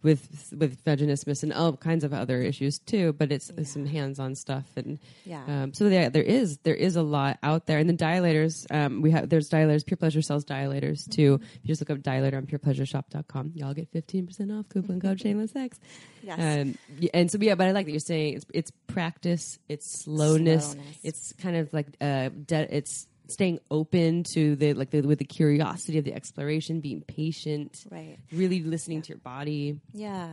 [0.05, 3.11] with with vaginismus and all kinds of other issues too.
[3.13, 5.43] But it's, it's some hands-on stuff, and Yeah.
[5.47, 7.79] um, so yeah, there is there is a lot out there.
[7.79, 11.39] And the dilators, um, we have there's dilators, Pure Pleasure sells dilators too.
[11.41, 15.19] If you just look up dilator on purepleasureshop.com, y'all get fifteen percent off coupon code
[15.19, 15.79] Shameless Sex.
[16.23, 16.39] Yes.
[16.39, 16.77] Um,
[17.13, 20.97] and so yeah, but I like that you're saying it's it's practice, it's slowness, Slowness.
[21.03, 25.25] it's kind of like uh, de- it's staying open to the like the, with the
[25.25, 28.17] curiosity of the exploration, being patient, Right.
[28.31, 29.79] Really listening to your body.
[29.93, 30.29] Yeah.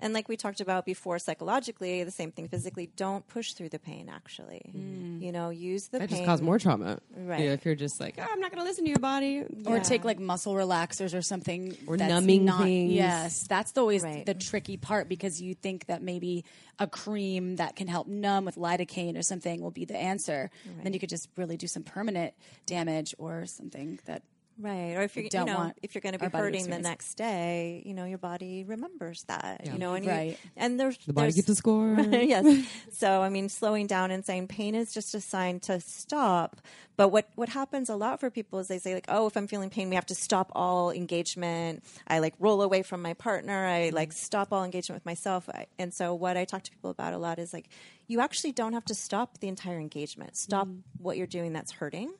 [0.00, 3.78] And like we talked about before, psychologically, the same thing physically, don't push through the
[3.78, 4.60] pain, actually.
[4.76, 5.22] Mm.
[5.22, 6.18] You know, use the That pain.
[6.18, 6.98] just cause more trauma.
[7.16, 7.40] Right.
[7.40, 9.44] You know, if you're just like, oh, I'm not going to listen to your body.
[9.66, 12.92] or take like muscle relaxers or something Or that's numbing not, things.
[12.92, 14.26] Yes, that's always Right.
[14.26, 16.44] the tricky part because you think that maybe
[16.78, 20.50] a cream that can help numb with lidocaine or something will be the answer.
[20.82, 22.33] Then you could just really do some permanent
[22.66, 24.22] damage or something that
[24.58, 24.94] Right.
[24.94, 26.58] Or if you're, you don't know, want if you're going to be our body to
[26.58, 29.72] hurting the next day, you know, your body remembers that, Yeah.
[29.72, 31.98] you know, and you, and there's, The body there's, keeps a score.
[32.10, 32.66] yes.
[32.92, 36.60] So, I mean, slowing down and saying pain is just a sign to stop.
[36.96, 39.48] But what, what happens a lot for people is they say like, oh, if I'm
[39.48, 41.82] feeling pain, we have to stop all engagement.
[42.06, 43.66] I like roll away from my partner.
[43.66, 43.96] I mm-hmm.
[43.96, 45.48] like stop all engagement with myself.
[45.48, 47.68] I, and so what I talk to people about a lot is like,
[48.06, 50.36] you actually don't have to stop the entire engagement.
[50.36, 51.02] Stop mm-hmm.
[51.02, 52.12] what you're doing that's hurting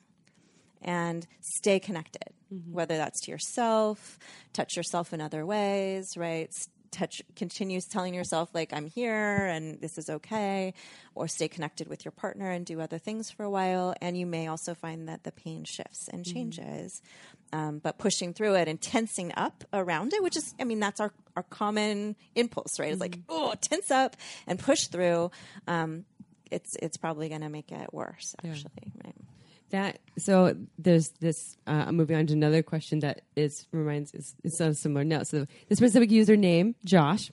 [0.85, 2.31] and stay connected,
[2.71, 4.17] whether that's to yourself,
[4.53, 6.49] touch yourself in other ways, right?
[6.91, 10.73] Touch continues telling yourself like I'm here and this is okay,
[11.15, 13.95] or stay connected with your partner and do other things for a while.
[13.99, 17.01] And you may also find that the pain shifts and changes,
[17.51, 21.01] um, but pushing through it and tensing up around it, which is I mean that's
[21.01, 22.91] our our common impulse, right?
[22.91, 24.15] It's like oh tense up
[24.47, 25.31] and push through.
[25.67, 26.05] Um,
[26.51, 29.15] it's it's probably going to make it worse, actually, right?
[29.75, 31.57] That so there's this.
[31.67, 35.27] Uh, I'm moving on to another question that is reminds is, is on similar note.
[35.27, 37.29] So the specific username Josh.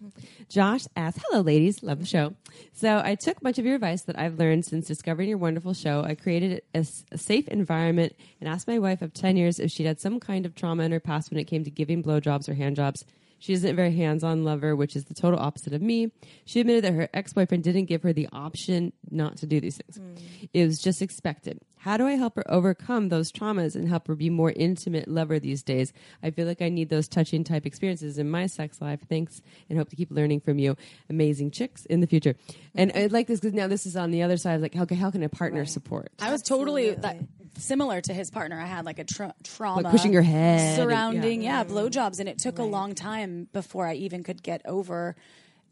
[0.49, 2.35] Josh asks, "Hello, ladies, love the show."
[2.73, 6.03] So I took much of your advice that I've learned since discovering your wonderful show.
[6.03, 6.85] I created a
[7.17, 10.57] safe environment and asked my wife of ten years if she'd had some kind of
[10.57, 13.05] trauma in her past when it came to giving blowjobs or hand jobs.
[13.39, 16.13] She isn't a very hands on lover, which is the total opposite of me.
[16.45, 19.79] She admitted that her ex boyfriend didn't give her the option not to do these
[19.79, 20.01] things.
[20.53, 21.59] It was just expected.
[21.83, 25.41] How do I help her overcome those traumas and help her be more intimate lover
[25.41, 25.93] these days?
[26.23, 29.01] I feel like I need those touching type experiences in my sex life.
[29.09, 30.77] Thanks and hope to keep learning from you.
[31.11, 32.37] Amazing chicks in the future.
[32.77, 34.61] And I like this because now this is on the other side.
[34.61, 36.13] Like, how can, how can a partner support?
[36.21, 37.17] I was totally that,
[37.59, 38.61] similar to his partner.
[38.61, 42.29] I had like a tra- trauma, Like pushing your head and- surrounding, yeah, blowjobs, and
[42.29, 45.17] it took a long time before I even could get over.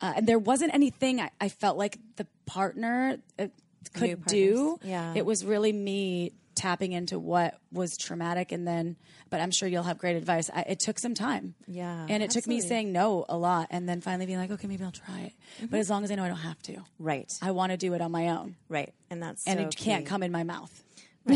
[0.01, 3.47] Uh, and there wasn't anything I, I felt like the partner uh,
[3.95, 4.78] could do.
[4.83, 5.14] yeah.
[5.14, 8.97] it was really me tapping into what was traumatic, and then.
[9.31, 10.51] But I'm sure you'll have great advice.
[10.53, 13.89] I, it took some time, Yeah, and it took me saying no a lot, and
[13.89, 15.33] then finally being like, okay, maybe I'll try it.
[15.59, 15.66] Mm-hmm.
[15.66, 17.33] But as long as I know I don't have to, Right.
[17.41, 18.93] I want to do it on my own Right.
[19.09, 20.09] And that's and so it can't key.
[20.09, 20.83] come in my mouth.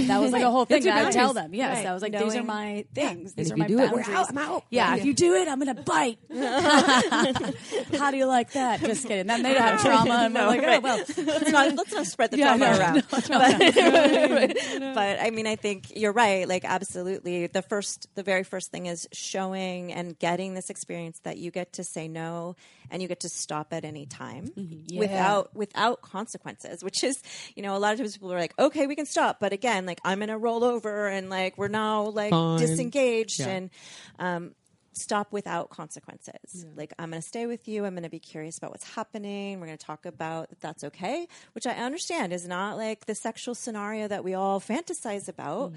[0.02, 1.54] That was like a whole thing that I would tell them.
[1.54, 1.86] Yes, Right.
[1.86, 3.34] I was like, these are my things.
[3.34, 4.08] These if are my do it, we're boundaries.
[4.16, 4.64] out, I'm out.
[4.70, 5.00] Yeah, Yeah.
[5.00, 6.18] if you do it, I'm gonna bite.
[7.98, 8.80] How do you like that?
[8.80, 9.26] Just kidding.
[9.26, 10.98] Then they'd have trauma, and we're like, oh well.
[10.98, 12.94] let's not let's not spread the Yeah, trauma no, around.
[13.30, 13.38] no,
[14.28, 16.46] but, but I mean, I think you're right.
[16.48, 17.46] Like, absolutely.
[17.46, 21.74] The first, the very first thing is showing and getting this experience that you get
[21.74, 22.56] to say no
[22.90, 24.74] and you get to stop at any time mm-hmm.
[24.86, 24.98] Yeah.
[25.00, 26.82] without without consequences.
[26.84, 27.22] Which is,
[27.54, 29.83] you know, a lot of times people are like, okay, we can stop, but again,
[29.86, 32.58] like I'm gonna roll over and like we're now like Fine.
[32.58, 33.48] disengaged Yeah.
[33.48, 33.70] and.
[34.18, 34.54] Um,
[34.96, 36.64] stop without consequences.
[36.76, 37.84] Like, I'm going to stay with you.
[37.84, 39.58] I'm going to be curious about what's happening.
[39.58, 43.14] We're going to talk about if that's okay, which I understand is not like the
[43.16, 45.72] sexual scenario that we all fantasize about,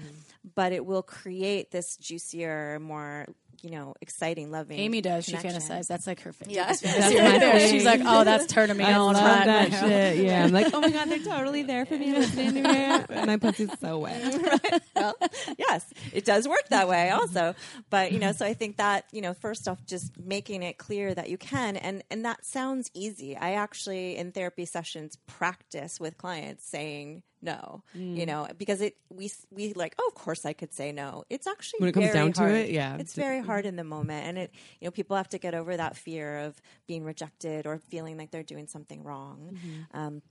[0.54, 3.26] but it will create this juicier, more,
[3.62, 4.78] you know, exciting, loving.
[4.78, 5.24] Amy does.
[5.24, 5.86] She fantasizes.
[5.86, 6.54] That's like her favorite.
[6.54, 6.72] Yeah.
[6.72, 7.68] fantasy right there.
[7.68, 9.14] She's like, oh, that's turning me I on.
[9.14, 9.80] love right that now.
[9.80, 10.18] shit.
[10.18, 13.26] Yeah, I'm like, oh my god, they're totally there for me, listening to me.
[13.26, 14.82] My pussy's so wet.
[14.96, 15.14] well,
[15.58, 17.54] yes, it does work that way also.
[17.90, 21.14] But, you know, so I think that, you know, first off, just making it clear
[21.14, 21.76] that you can.
[21.76, 23.36] And, and that sounds easy.
[23.36, 29.30] I actually, in therapy sessions, practice with clients saying no, you know, because it, we,
[29.50, 31.24] we like, oh, of course I could say no.
[31.30, 32.52] It's actually When it comes very down to hard.
[32.52, 32.96] it, yeah.
[32.98, 34.26] It's very hard in the moment.
[34.26, 37.78] And it, you know, people have to get over that fear of being rejected or
[37.78, 39.58] feeling like they're doing something wrong.
[39.94, 40.22] Um,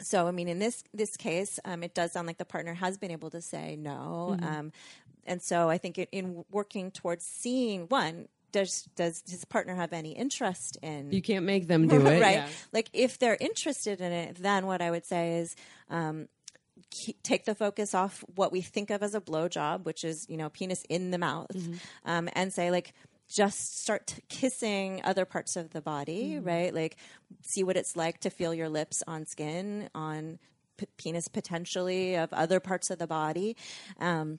[0.00, 2.98] so, I mean, in this this case, um, it does sound like the partner has
[2.98, 4.70] been able to say no, um,
[5.26, 8.28] and so I think it, in working towards seeing one.
[8.50, 12.32] Does does his partner have any interest in You can't make them do it, right?
[12.36, 12.48] yeah.
[12.72, 15.54] Like if they're interested in it, then what I would say is
[15.90, 16.28] um,
[16.90, 20.36] keep, take the focus off what we think of as a blowjob, which is you
[20.36, 21.74] know penis in the mouth, Mm-hmm.
[22.04, 22.94] um, and say like
[23.28, 26.46] just start t- kissing other parts of the body, Mm-hmm.
[26.46, 26.74] right?
[26.74, 26.96] Like
[27.42, 30.38] see what it's like to feel your lips on skin, on
[30.78, 33.56] p- penis potentially of other parts of the body.
[34.00, 34.38] Um,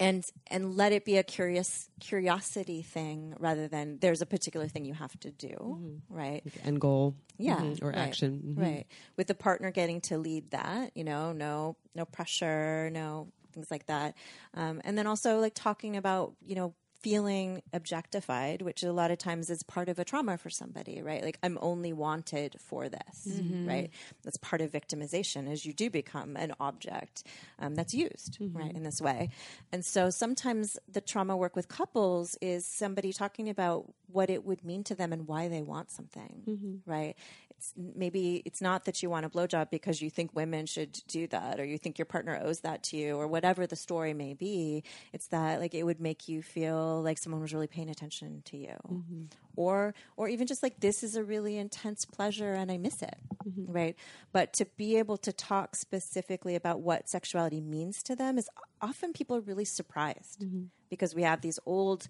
[0.00, 4.84] and and let it be a curious curiosity thing rather than there's a particular thing
[4.84, 6.42] you have to do, right?
[6.64, 8.60] End goal, yeah mhm, or right, action, mhm.
[8.60, 8.86] right.
[9.16, 13.86] With the partner getting to lead that you know no no pressure no things like
[13.86, 14.14] that.
[14.54, 19.18] Um, and then also like talking about you know feeling objectified which a lot of
[19.18, 22.98] times is part of a trauma for somebody right like i'm only wanted for this
[23.28, 23.68] Mm-hmm.
[23.68, 23.90] right
[24.22, 27.24] that's part of victimization as you do become an object
[27.58, 28.58] um, that's used Mm-hmm.
[28.58, 29.28] right in this way
[29.72, 34.64] and so sometimes the trauma work with couples is somebody talking about what it would
[34.64, 36.90] mean to them and why they want something Mm-hmm.
[36.90, 37.14] right
[37.50, 41.26] it's maybe it's not that you want a blowjob because you think women should do
[41.28, 44.32] that or you think your partner owes that to you or whatever the story may
[44.32, 44.82] be.
[45.12, 48.56] It's that like it would make you feel like someone was really paying attention to
[48.56, 48.76] you.
[48.88, 49.24] Mm-hmm.
[49.56, 53.16] Or or even just like this is a really intense pleasure and I miss it.
[53.46, 53.72] Mm-hmm.
[53.72, 53.96] Right?
[54.32, 58.48] But to be able to talk specifically about what sexuality means to them is
[58.80, 60.64] often people are really surprised mm-hmm.
[60.88, 62.08] because we have these old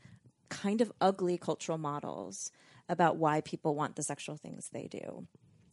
[0.48, 2.50] kind of ugly cultural models
[2.88, 5.26] about why people want the sexual things they do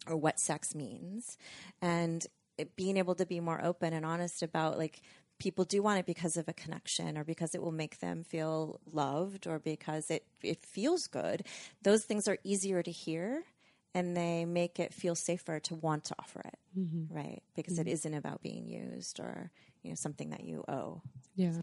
[0.08, 1.38] or what sex means
[1.82, 2.28] and
[2.58, 5.02] it, being able to be more open and honest about like
[5.40, 8.80] people do want it because of a connection or because it will make them feel
[8.92, 11.44] loved or because it it feels good
[11.84, 13.44] those things are easier to hear
[13.94, 17.14] and they make it feel safer to want to offer it mm-hmm.
[17.16, 17.94] right because it mm-hmm.
[17.94, 19.52] isn't about being used or
[19.84, 21.02] you know something that you owe
[21.36, 21.54] Yeah.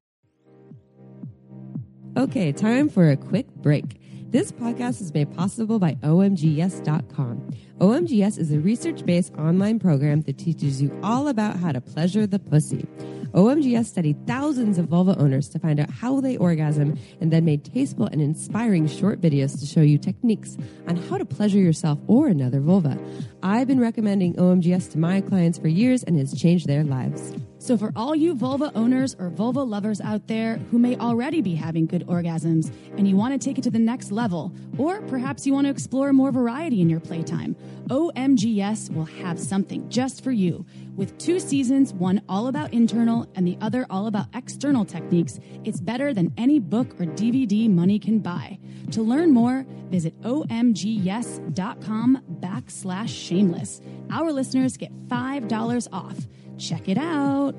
[2.16, 4.01] Okay, time for a quick break.
[4.31, 7.51] This podcast is made possible by OMGYes.com.
[7.79, 12.25] OMGYes is a research based online program that teaches you all about how to pleasure
[12.25, 12.87] the pussy.
[13.35, 17.64] OMGYes studied thousands of vulva owners to find out how they orgasm and then made
[17.64, 20.57] tasteful and inspiring short videos to show you techniques
[20.87, 22.97] on how to pleasure yourself or another vulva.
[23.43, 27.32] I've been recommending OMGYes to my clients for years and it's changed their lives.
[27.65, 31.55] So, for all you vulva owners or vulva lovers out there who may already be
[31.55, 35.47] having good orgasms and you want to take it to the next level, or perhaps
[35.47, 37.57] you want to explore more variety in your playtime,
[37.89, 40.67] OMGYes will have something just for you.
[40.95, 45.81] With two seasons, one all about internal and the other all about external techniques, it's
[45.81, 48.59] better than any book or DVD money can buy.
[48.91, 53.81] To learn more, visit omgyes.com backslash shameless.
[54.11, 56.19] Our listeners get $5 off.
[56.59, 57.55] Check it out.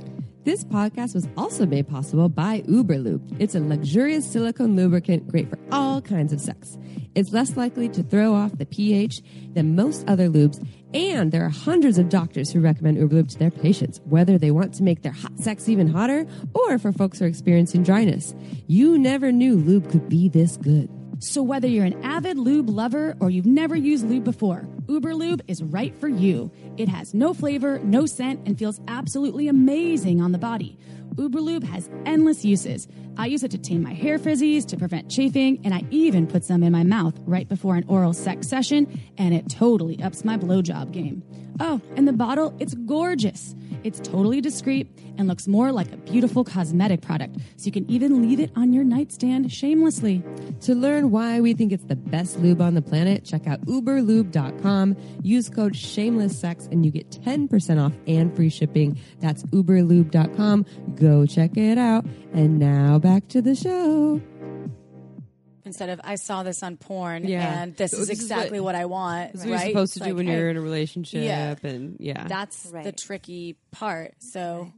[0.45, 3.35] This podcast was also made possible by Uberlube.
[3.39, 6.77] It's a luxurious silicone lubricant great for all kinds of sex.
[7.15, 9.21] It's less likely to throw off the pH
[9.53, 13.49] than most other lubes, and there are hundreds of doctors who recommend Uberlube to their
[13.49, 17.25] patients, whether they want to make their hot sex even hotter or for folks who
[17.25, 18.35] are experiencing dryness.
[18.67, 20.89] You never knew lube could be this good.
[21.19, 25.41] So, whether you're an avid lube lover or you've never used lube before, Uber Lube
[25.47, 26.51] is right for you.
[26.77, 30.77] It has no flavor, no scent, and feels absolutely amazing on the body.
[31.17, 32.87] Uber Lube has endless uses.
[33.17, 36.43] I use it to tame my hair frizzies, to prevent chafing, and I even put
[36.43, 40.37] some in my mouth right before an oral sex session, and it totally ups my
[40.37, 41.23] blowjob game.
[41.59, 43.55] Oh, and the bottle, it's gorgeous.
[43.83, 48.21] It's totally discreet and looks more like a beautiful cosmetic product, so you can even
[48.21, 50.23] leave it on your nightstand shamelessly.
[50.61, 54.97] To learn why we think it's the best lube on the planet, check out uberlube.com.
[55.21, 58.99] Use code shamelesssex and you get 10% off and free shipping.
[59.19, 60.65] That's uberlube.com.
[60.95, 62.05] Go check it out.
[62.33, 64.19] And now back to the show.
[65.63, 67.61] Instead of, I saw this on porn Yeah.
[67.61, 69.33] and this So is this is exactly what- what, I want.
[69.33, 69.51] That's right?
[69.51, 71.55] what you're supposed to It's do like, when you're in a relationship Yeah.
[71.61, 72.27] and yeah.
[72.27, 74.15] That's the tricky part.
[74.23, 74.71] So,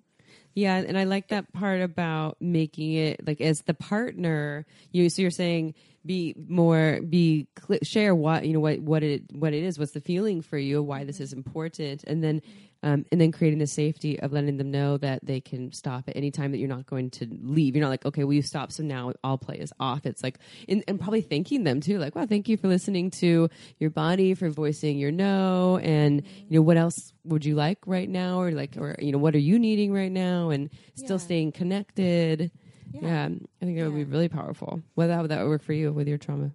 [0.55, 4.65] Yeah, and I like that part about making it like as the partner.
[4.91, 5.75] You so you're saying
[6.05, 9.77] be more be cl- share what you know what what it what it is.
[9.79, 10.81] What's the feeling for you?
[10.83, 12.41] Why this is important, and then
[12.83, 16.15] um, and then creating the safety of letting them know that they can stop at
[16.15, 17.75] any time that you're not going to leave.
[17.75, 20.05] You're not like okay, well you stop, so now all play is off.
[20.05, 23.49] It's like and, and probably thanking them too, like wow, thank you for listening to
[23.79, 28.09] your body for voicing your no, and you know what else would you like right
[28.09, 31.21] now, or like or you know what are you needing right now, and still Yeah.
[31.23, 32.51] staying connected.
[32.93, 32.99] Yeah.
[33.01, 33.29] Yeah.
[33.61, 34.81] I think that would be really powerful.
[34.95, 36.51] Whether how would that work for you with your trauma?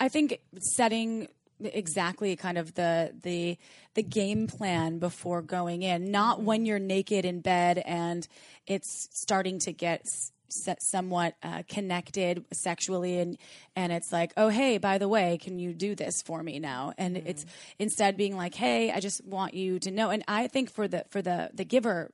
[0.00, 1.28] I think setting
[1.66, 3.58] exactly kind of the the
[3.94, 8.26] the game plan before going in, not when you're naked in bed and
[8.66, 10.06] it's starting to get
[10.80, 13.38] somewhat uh, connected sexually and
[13.74, 16.92] and it's like oh hey by the way can you do this for me now?
[16.98, 17.46] And it's
[17.78, 20.10] instead being like hey i just want you to know.
[20.10, 22.10] And i think for the for the the giver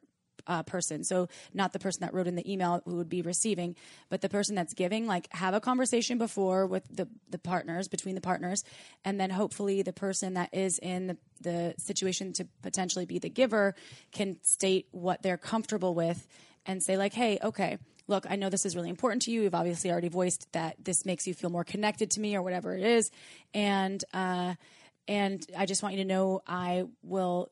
[0.49, 1.05] uh, person.
[1.05, 3.77] So not the person that wrote in the email who would be receiving,
[4.09, 5.07] but the person that's giving.
[5.07, 8.65] Like have a conversation before with the the partners between the partners,
[9.05, 13.29] and then hopefully the person that is in the the situation to potentially be the
[13.29, 13.75] giver
[14.11, 16.27] can state what they're comfortable with
[16.67, 17.79] and say like, hey, okay.
[18.11, 19.43] Look, I know this is really important to you.
[19.43, 22.75] You've obviously already voiced that this makes you feel more connected to me, or whatever
[22.75, 23.11] it is,
[23.53, 24.55] and uh,
[25.07, 27.51] and I just want you to know I will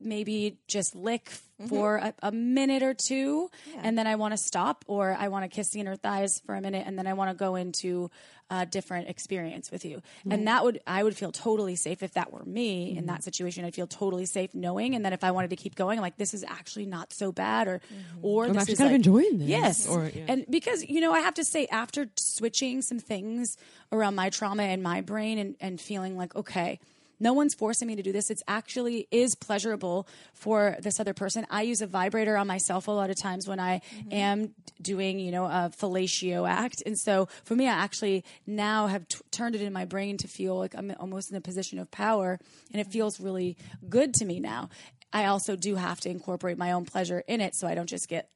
[0.00, 1.30] maybe just lick
[1.60, 1.66] mm-hmm.
[1.66, 3.50] for a, a minute or two
[3.82, 6.54] and then I want to stop or I want to kiss the inner thighs for
[6.54, 8.10] a minute and then I want to go into
[8.50, 10.00] a different experience with you.
[10.24, 10.44] And mm-hmm.
[10.44, 13.06] that would I would feel totally safe if that were me in mm-hmm.
[13.06, 13.64] that situation.
[13.64, 16.16] I'd feel totally safe knowing and then if I wanted to keep going I'm like
[16.16, 17.80] this is actually not so bad or
[18.22, 19.48] or I'm this actually is kind of enjoying this.
[19.48, 19.88] Yes.
[19.88, 20.24] Or, yeah.
[20.28, 23.56] And because, you know, I have to say, after switching some things
[23.92, 26.80] around my trauma and my brain and, and feeling like, okay,
[27.20, 28.30] no one's forcing me to do this.
[28.30, 31.46] It's actually is pleasurable for this other person.
[31.50, 35.32] I use a vibrator on myself a lot of times when I am doing, you
[35.32, 36.82] know, a fellatio act.
[36.86, 40.28] And so for me, I actually now have t- turned it in my brain to
[40.28, 42.38] feel like I'm almost in a position of power
[42.72, 43.56] and it feels really
[43.88, 44.70] good to me now.
[45.12, 48.08] I also do have to incorporate my own pleasure in it, so I don't just
[48.08, 48.28] get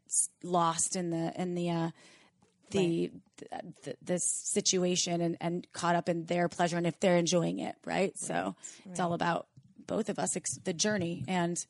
[0.43, 1.91] lost in the in the uh,
[2.73, 3.11] the,
[3.83, 7.77] the this situation and, and caught up in their pleasure and if they're enjoying it,
[7.85, 8.17] right?
[8.19, 8.55] So
[8.87, 9.47] it's all about
[9.87, 11.65] both of us, ex- the journey, and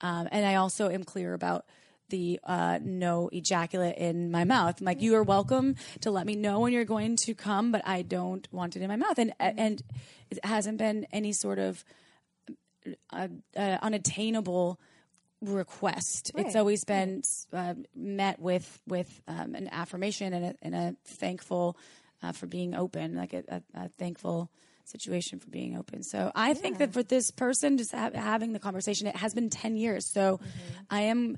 [0.00, 1.64] um, and I also am clear about
[2.08, 4.80] the uh, no ejaculate in my mouth.
[4.80, 7.82] I'm like, you are welcome to let me know when you're going to come, but
[7.86, 9.82] I don't want it in my mouth, and and
[10.30, 11.84] it hasn't been any sort of
[13.12, 14.78] uh, uh, unattainable
[15.42, 16.32] request.
[16.34, 17.22] It's always been
[17.52, 21.76] uh, met with with um, an affirmation and a, and a thankful
[22.22, 24.50] uh, for being open, like a, a, a thankful
[24.84, 26.02] situation for being open.
[26.02, 29.50] So I think that for this person, just ha- having the conversation, it has been
[29.50, 30.06] ten years.
[30.06, 30.40] So
[30.90, 31.36] I am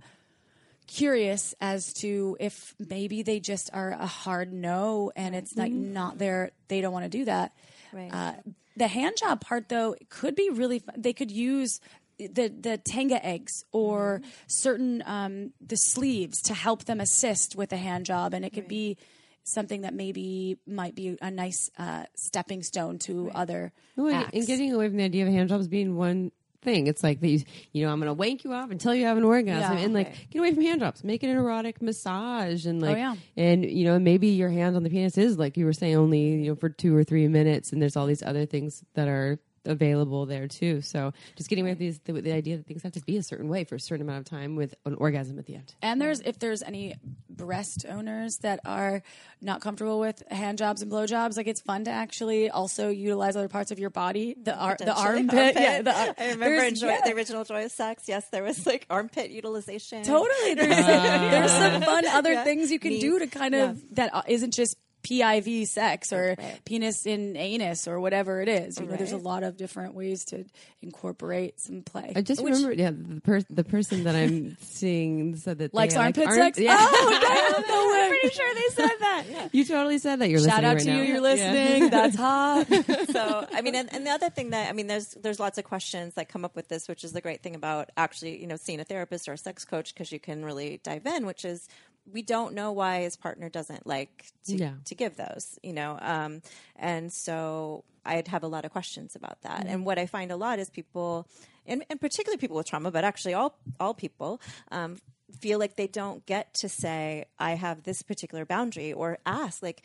[0.87, 6.17] curious as to if maybe they just are a hard no and it's like not
[6.17, 7.53] their they don't want to do that
[7.93, 8.11] Right.
[8.13, 8.33] uh,
[8.77, 10.95] the hand job part though could be really fun.
[10.97, 11.81] they could use
[12.19, 17.77] the the Tenga eggs or certain um, the sleeves to help them assist with the
[17.77, 18.97] hand job and it could be
[19.45, 24.35] something that maybe might be a nice uh, stepping stone to other Well, acts.
[24.37, 26.87] and getting away from the idea of hand jobs being one thing.
[26.89, 29.23] It's like these, you know, I'm going to wank you off until you have an
[29.25, 29.85] orgasm, Yeah.
[29.85, 30.27] and like Right.
[30.31, 33.15] get away from hand jobs, make it an erotic massage, and like, Oh, yeah.
[33.37, 36.21] and you know, maybe your hands on the penis is like you were saying, only
[36.43, 39.39] you know for two or three minutes, and there's all these other things that are
[39.69, 40.81] available there too.
[40.81, 43.23] So just getting away with these, the, the idea that things have to be a
[43.23, 45.75] certain way for a certain amount of time with an orgasm at the end.
[45.83, 46.97] And there's if there's any
[47.31, 49.03] breast owners that are
[49.41, 53.49] not comfortable with hand jobs and blowjobs, like it's fun to actually also utilize other
[53.49, 54.35] parts of your body.
[54.43, 55.19] The ar- the Potentially.
[55.39, 55.83] armpit, yeah.
[55.83, 57.01] The, ar- I remember there's- in Joy, yeah.
[57.05, 58.05] the original Joy of Sex.
[58.09, 60.03] Yes, there was like armpit utilization.
[60.03, 60.55] Totally.
[60.55, 62.45] There's some, there's some fun other Yeah.
[62.45, 63.01] things you can Neat.
[63.01, 64.77] do to kind of that uh, isn't just
[65.09, 66.61] PIV sex or Right.
[66.65, 68.79] penis in anus or whatever it is.
[68.79, 70.45] You know, there's a lot of different ways to
[70.83, 72.13] incorporate some play.
[72.15, 75.99] I just remember, yeah, the, per- the person that I'm seeing said that Likes they
[76.01, 76.59] like armpit arm- sex?
[76.59, 76.77] Yeah.
[76.79, 77.99] Oh, damn, no way.
[78.05, 79.25] I'm pretty sure they said that.
[79.53, 80.29] You totally said that.
[80.31, 80.97] You're Shout listening out right to now.
[80.97, 81.03] you.
[81.05, 81.21] You're Yeah.
[81.53, 81.91] listening.
[81.91, 82.67] That's hot.
[83.11, 85.65] so I mean, and, and the other thing that I mean, there's there's lots of
[85.65, 88.57] questions that come up with this, which is the great thing about actually you know
[88.57, 91.67] seeing a therapist or a sex coach because you can really dive in, which is
[92.13, 94.75] we don't know why his partner doesn't like to, Yeah.
[94.87, 96.43] to give those, you know, um,
[96.77, 99.67] and so I'd have a lot of questions about that.
[99.67, 101.27] And what I find a lot is people,
[101.67, 104.41] and, and particularly people with trauma, but actually all all people.
[104.71, 104.97] Um,
[105.41, 109.83] feel like they don't get to say i have this particular boundary or ask like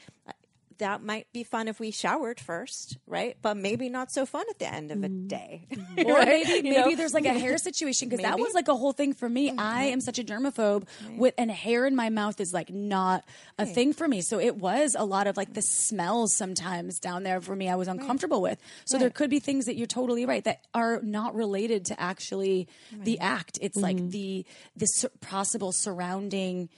[0.80, 3.36] that might be fun if we showered first, right?
[3.42, 5.68] But maybe not so fun at the end of a day.
[6.06, 6.96] or maybe You maybe know?
[6.96, 8.42] there's like a hair situation because that Mm-hmm.
[8.44, 9.52] was like a whole thing for me.
[9.58, 13.24] I am such a germaphobe with and hair in my mouth is like not
[13.58, 14.22] a thing for me.
[14.22, 17.76] So it was a lot of like the smells sometimes down there for me I
[17.76, 18.60] was uncomfortable with.
[18.86, 22.68] So there could be things that you're totally right that are not related to actually
[22.92, 23.60] the act.
[23.62, 23.84] It's Mm-hmm.
[23.84, 24.46] like the
[24.76, 24.88] the
[25.22, 26.70] possible surrounding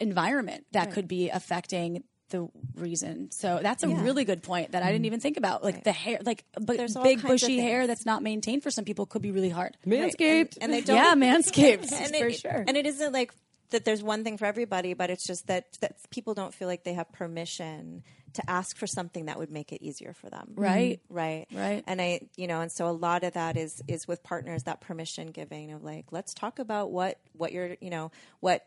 [0.00, 3.30] environment that could be affecting the reason.
[3.30, 5.62] So that's a really good point that I didn't even think about.
[5.62, 6.76] Like the hair, like but Mm-hmm.
[6.76, 9.76] There's big bushy hair that's not maintained for some people could be really hard.
[9.86, 10.58] Manscaped.
[10.60, 12.64] and they don't Yeah, manscaped and for it, sure.
[12.66, 13.32] And it isn't like
[13.70, 16.84] that there's one thing for everybody, but it's just that that people don't feel like
[16.84, 18.02] they have permission
[18.34, 20.52] to ask for something that would make it easier for them.
[20.56, 21.00] Right.
[21.08, 21.46] Right.
[21.52, 21.84] Right.
[21.86, 24.80] And I, you know, and so a lot of that is is with partners that
[24.80, 28.10] permission giving of like, let's talk about what what you're, you know,
[28.40, 28.64] what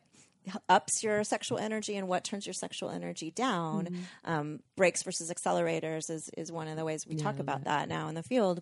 [0.70, 3.88] ups your sexual energy and what turns your sexual energy down.
[4.26, 8.08] Um, brakes versus accelerators is is one of the ways we talk about that now
[8.08, 8.62] in the field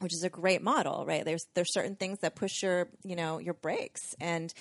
[0.00, 1.24] which is a great model, right?
[1.24, 4.52] There's there's certain things that push your you know your brakes, and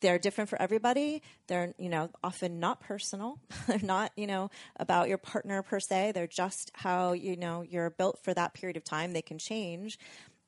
[0.00, 1.22] they're different for everybody.
[1.46, 3.38] They're you know often not personal.
[3.66, 6.12] they're not you know about your partner per se.
[6.12, 9.12] They're just how you know you're built for that period of time.
[9.12, 9.98] They can change.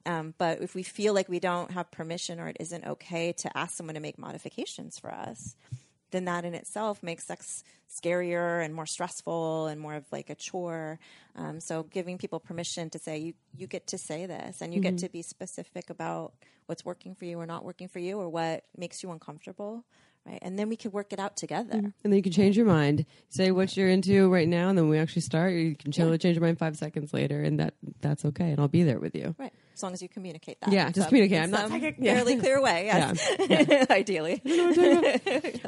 [0.07, 3.57] Um, but if we feel like we don't have permission or it isn't okay to
[3.57, 5.57] ask someone to make modifications for us,
[6.11, 10.35] then that in itself makes sex scarier and more stressful and more of like a
[10.35, 10.99] chore.
[11.37, 14.81] Um, so giving people permission to say you you get to say this and you
[14.81, 16.33] get to be specific about
[16.67, 19.85] what's working for you or not working for you or what makes you uncomfortable,
[20.27, 20.39] right?
[20.43, 21.73] And then we can work it out together.
[21.73, 23.07] And then you can change your mind.
[23.29, 25.53] Say what you're into right now, and then we actually start.
[25.53, 28.51] You can chill, change your mind five seconds later, and that that's okay.
[28.51, 29.35] And I'll be there with you.
[29.39, 29.53] Right.
[29.75, 30.73] As long as you communicate that.
[30.73, 31.41] Yeah, just some- communicate.
[31.43, 31.97] I'm not psychic.
[31.99, 32.15] Yeah.
[32.15, 32.87] fairly clear way.
[32.87, 33.87] Yes.
[33.91, 34.43] Ideally.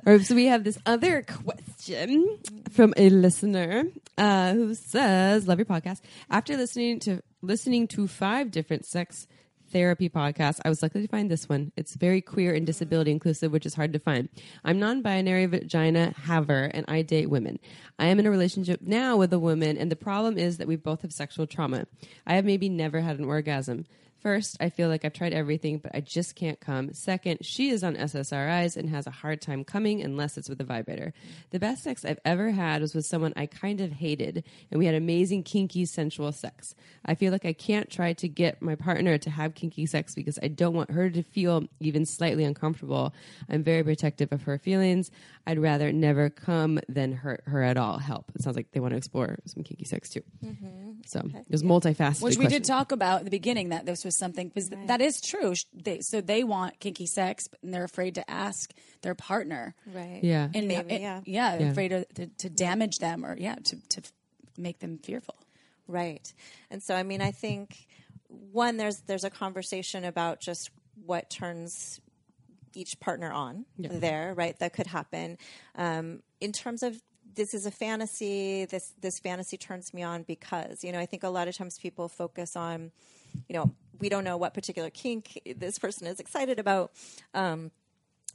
[0.07, 2.39] All right, so we have this other question
[2.71, 3.85] from a listener
[4.19, 6.01] uh, who says, "Love your podcast.
[6.31, 9.27] After listening to listening to five different sex
[9.73, 11.73] therapy podcasts, I was lucky to find this one.
[11.77, 14.29] It's very queer and disability inclusive, which is hard to find.
[14.65, 17.59] I'm non-binary vagina haver, and I date women.
[17.99, 20.77] I am in a relationship now with a woman, and the problem is that we
[20.77, 21.87] both have sexual trauma.
[22.27, 23.87] I have maybe never had an orgasm."
[24.23, 26.95] First, I feel like I've tried everything, but I just can't come.
[26.95, 30.65] Second, she is on SSRIs and has a hard time coming unless it's with a
[30.65, 31.13] vibrator.
[31.51, 34.87] The best sex I've ever had was with someone I kind of hated, and we
[34.87, 36.77] had amazing, kinky, sensual sex.
[37.05, 40.39] I feel like I can't try to get my partner to have kinky sex because
[40.41, 43.13] I don't want her to feel even slightly uncomfortable.
[43.51, 45.11] I'm very protective of her feelings.
[45.49, 47.99] I'd rather never come than hurt her at all.
[47.99, 48.31] Help.
[48.37, 50.23] It sounds like they want to explore some kinky sex too.
[50.45, 50.93] Mm-hmm.
[51.07, 52.23] So it was multifaceted.
[52.23, 52.63] Which we question.
[52.63, 55.55] did talk about at the beginning that this was something because that is true.
[55.75, 59.75] They, so they want kinky sex, but they're afraid to ask their partner.
[59.93, 60.21] Right.
[60.23, 60.49] Yeah.
[60.55, 61.21] And Maybe, it- yeah.
[61.25, 61.71] yeah, Yeah.
[61.71, 64.03] afraid to, to, to damage them or yeah, to, to
[64.57, 65.37] make them fearful.
[65.89, 66.33] Right.
[66.71, 67.87] And so I mean I think
[68.29, 70.71] one there's there's a conversation about just
[71.05, 72.01] what turns
[72.75, 74.59] each partner on there, right?
[74.59, 75.37] That could happen.
[75.75, 76.97] Um, in terms of
[77.35, 81.23] this is a fantasy, this this fantasy turns me on because, you know, I think
[81.23, 82.93] a lot of times people focus on,
[83.49, 86.93] you know, we don't know what particular kink this person is excited about.
[87.35, 87.71] Um,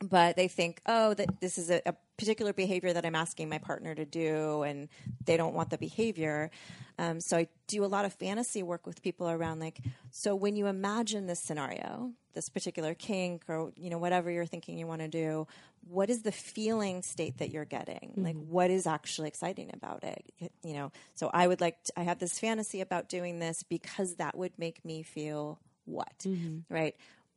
[0.02, 3.58] but they think, oh, that this is a, a particular behavior that I'm asking my
[3.58, 4.90] partner to do, and
[5.26, 6.52] they don't want the behavior.
[7.00, 9.80] Um, so I do a lot of fantasy work with people around like,
[10.10, 14.78] so when you imagine this scenario, this particular kink, or you know whatever you're thinking
[14.78, 15.48] you want to do,
[15.88, 18.14] what is the feeling state that you're getting?
[18.18, 20.26] Like, what is actually exciting about it?
[20.64, 24.16] You know, so I would like, to, I have this fantasy about doing this because
[24.16, 26.26] that would make me feel what,
[26.70, 26.96] right?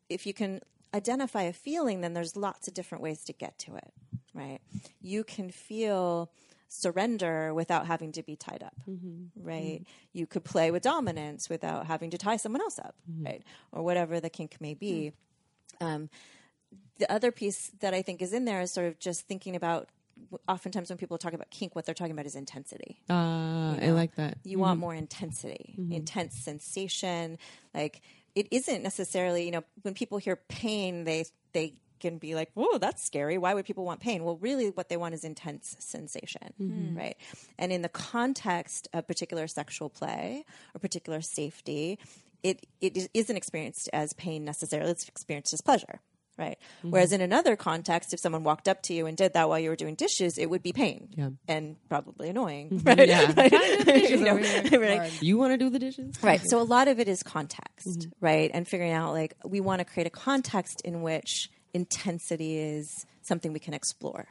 [0.08, 0.60] If you can
[0.94, 3.92] identify a feeling, then there's lots of different ways to get to it,
[4.34, 4.60] right?
[5.00, 6.30] You can feel
[6.68, 9.06] surrender without having to be tied up, mm-hmm.
[9.06, 9.48] Mm-hmm.
[9.48, 9.82] right?
[10.12, 13.24] You could play with dominance without having to tie someone else up, mm-hmm.
[13.24, 13.42] right?
[13.72, 15.12] Or whatever the kink may be.
[15.80, 16.08] Um,
[16.98, 19.88] the other piece that I think is in there is sort of just thinking about.
[20.46, 24.16] Oftentimes, when people talk about kink, what they're talking about is intensity Uh, I like
[24.16, 24.36] that.
[24.44, 27.38] you want more intensity, intense sensation.
[27.72, 28.02] Like
[28.34, 32.78] it isn't necessarily, you know, when people hear pain, they they can be like, "Whoa,
[32.78, 33.38] that's scary.
[33.38, 36.96] Why would people want pain?" Well, really, what they want is intense sensation, mm-hmm.
[36.96, 37.16] right?
[37.58, 41.98] And in the context of particular sexual play or particular safety,
[42.42, 44.90] it it is- isn't experienced as pain necessarily.
[44.90, 46.00] It's experienced as pleasure.
[46.40, 46.58] Right.
[46.82, 49.68] Whereas in another context, if someone walked up to you and did that while you
[49.68, 51.30] were doing dishes, it would be pain Yeah.
[51.46, 52.80] and probably annoying.
[52.82, 53.06] Right?
[53.06, 53.32] Yeah.
[54.10, 54.34] You know,
[54.78, 55.12] right.
[55.22, 56.14] You want to do the dishes?
[56.22, 56.40] Right.
[56.42, 58.50] So a lot of it is context, right?
[58.54, 63.52] And figuring out like we want to create a context in which intensity is something
[63.52, 64.26] we can explore,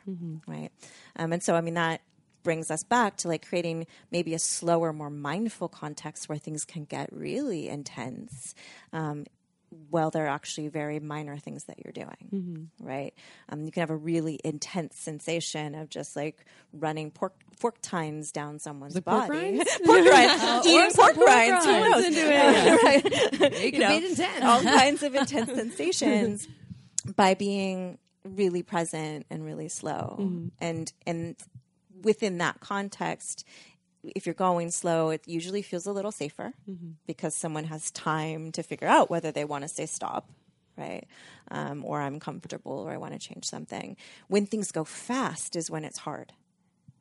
[0.47, 0.69] right?
[1.15, 2.01] Um, and so I mean that
[2.41, 6.85] brings us back to like creating maybe a slower, more mindful context where things can
[6.85, 8.55] get really intense.
[8.93, 9.25] Um,
[9.91, 13.13] well, they're actually very minor things that you're doing, right?
[13.49, 18.31] Um, you can have a really intense sensation of just like running pork fork tines
[18.31, 19.39] down someone's The pork body.
[19.39, 19.77] rinds?
[19.85, 21.65] pork rinds, eating pork, rinds.
[21.65, 22.03] Who knows?
[22.83, 23.01] right?
[23.05, 24.43] It could know, be intense.
[24.43, 26.47] all kinds of intense sensations
[27.15, 31.35] by being really present and really slow and and
[32.03, 33.45] within that context
[34.03, 36.53] if you're going slow it usually feels a little safer
[37.05, 40.29] because someone has time to figure out whether they want to say stop
[40.77, 41.05] right
[41.51, 43.97] um, or i'm comfortable or i want to change something
[44.27, 46.33] when things go fast is when it's hard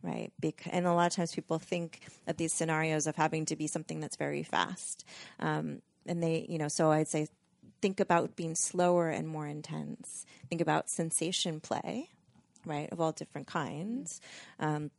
[0.03, 0.33] right?
[0.41, 3.67] Bec- and a lot of times people think of these scenarios of having to be
[3.67, 5.05] something that's very fast,
[5.41, 7.27] um, and they, you know, so I'd say
[7.81, 10.25] think about being slower and more intense.
[10.49, 12.11] Think about sensation play,
[12.65, 14.21] right, of all different kinds.
[14.59, 14.91] Um,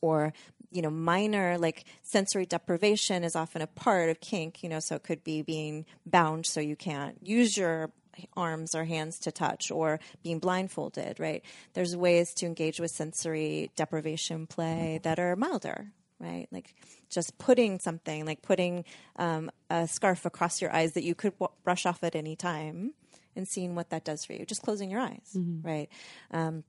[0.00, 0.32] or
[0.70, 4.94] you know minor like sensory deprivation is often a part of kink you know so
[4.94, 7.90] it could be being bound so you can't use your
[8.36, 11.42] arms or hands to touch or being blindfolded right?
[11.74, 16.48] There's ways to engage with sensory deprivation play that are milder right?
[16.52, 16.74] Like
[17.08, 18.84] just putting something like putting
[19.16, 22.92] um, a scarf across your eyes that you could w- brush off at any time
[23.34, 24.44] and seeing what that does for you.
[24.44, 25.30] Just closing your eyes
[25.62, 25.88] right?
[26.30, 26.64] Um,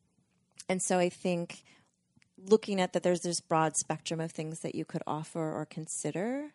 [0.69, 1.63] and so I think
[2.47, 6.51] looking at that, there's this broad spectrum of things that you could offer or consider.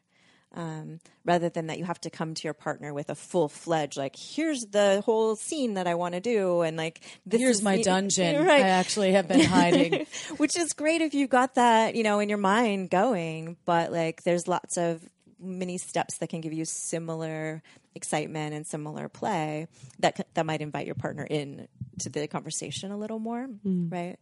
[0.54, 3.98] Um, rather than that you have to come to your partner with a full fledged
[3.98, 7.62] like here's the whole scene that I want to do and like this Here's is
[7.62, 8.46] my the- dungeon.
[8.46, 10.06] right I actually have been hiding.
[10.36, 14.22] which is great if you've got that you know in your mind going but like
[14.22, 15.02] there's lots of
[15.40, 17.60] mini steps that can give you similar
[17.96, 19.66] excitement and similar play
[19.98, 21.66] that that might invite your partner in
[21.98, 24.16] to the conversation a little more right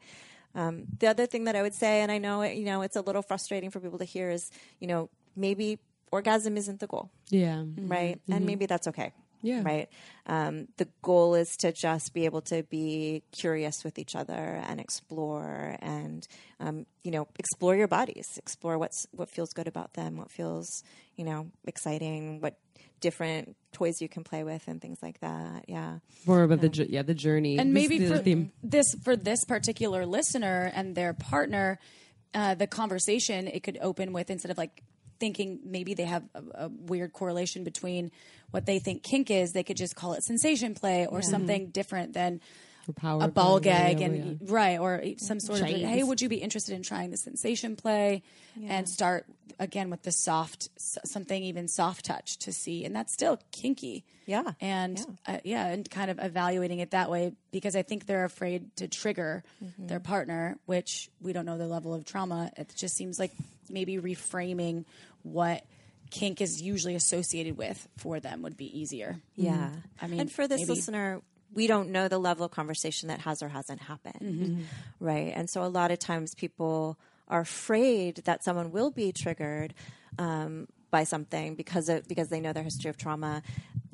[0.54, 2.96] um, the other thing that I would say, and I know it, you know it's
[2.96, 4.50] a little frustrating for people to hear, is
[4.80, 5.78] you know maybe
[6.12, 7.64] orgasm isn't the goal, Yeah.
[7.76, 8.20] right?
[8.30, 9.12] And maybe that's okay.
[9.42, 9.62] Yeah.
[9.62, 9.90] Right.
[10.24, 14.32] Um, the goal is to just be able to be curious with each other
[14.66, 16.26] and explore and,
[16.60, 20.82] um, you know, explore your bodies, explore what's, what feels good about them, what feels,
[21.16, 22.56] you know, exciting, what
[23.08, 25.64] different toys you can play with and things like that.
[25.68, 25.98] Yeah.
[26.26, 29.44] More about the yeah the journey and This- maybe the- for the- this for this
[29.44, 31.78] particular listener and their partner
[32.34, 34.82] uh, the conversation it could open with instead of like
[35.20, 38.10] thinking maybe they have a, a weird correlation between
[38.50, 42.12] what they think kink is they could just call it sensation play or something different
[42.14, 42.44] than power
[42.88, 44.52] a ball play, gag yeah, and yeah.
[44.52, 48.22] right or some sort of hey would you be interested in trying the sensation play
[48.68, 49.26] and start
[49.58, 54.52] again with the soft something even soft touch to see and that's still kinky Yeah.
[54.60, 55.34] and yeah.
[55.34, 58.88] Uh, yeah and kind of evaluating it that way because i think they're afraid to
[58.88, 59.86] trigger Mm-hmm.
[59.86, 63.32] their partner which we don't know the level of trauma it just seems like
[63.70, 64.84] maybe reframing
[65.22, 65.64] what
[66.10, 69.70] kink is usually associated with for them would be easier Yeah.
[70.00, 71.22] I mean, and for this maybe- listener,
[71.54, 74.20] we don't know the level of conversation that has or hasn't happened.
[74.20, 74.62] Mm-hmm.
[75.00, 75.32] Right.
[75.34, 76.98] And so a lot of times people
[77.28, 79.74] are afraid that someone will be triggered
[80.18, 83.42] um, by something because of, because they know their history of trauma.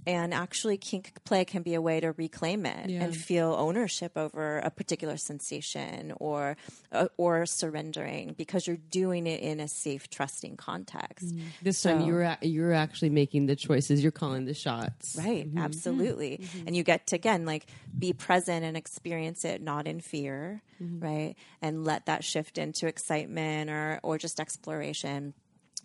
[0.07, 3.05] And actually, kink play can be a way to reclaim it Yeah.
[3.05, 6.57] and feel ownership over a particular sensation or
[6.93, 11.35] uh, or surrendering because you're doing it in a safe, trusting context.
[11.35, 11.43] Mm.
[11.63, 15.59] this time you're you're actually making the choices you're calling the shots Right, mm-hmm.
[15.59, 16.39] absolutely.
[16.39, 16.59] Mm-hmm.
[16.59, 16.67] Mm-hmm.
[16.69, 17.67] And you get to again like
[17.99, 21.35] be present and experience it not in fear, right?
[21.61, 25.35] And let that shift into excitement or or just exploration.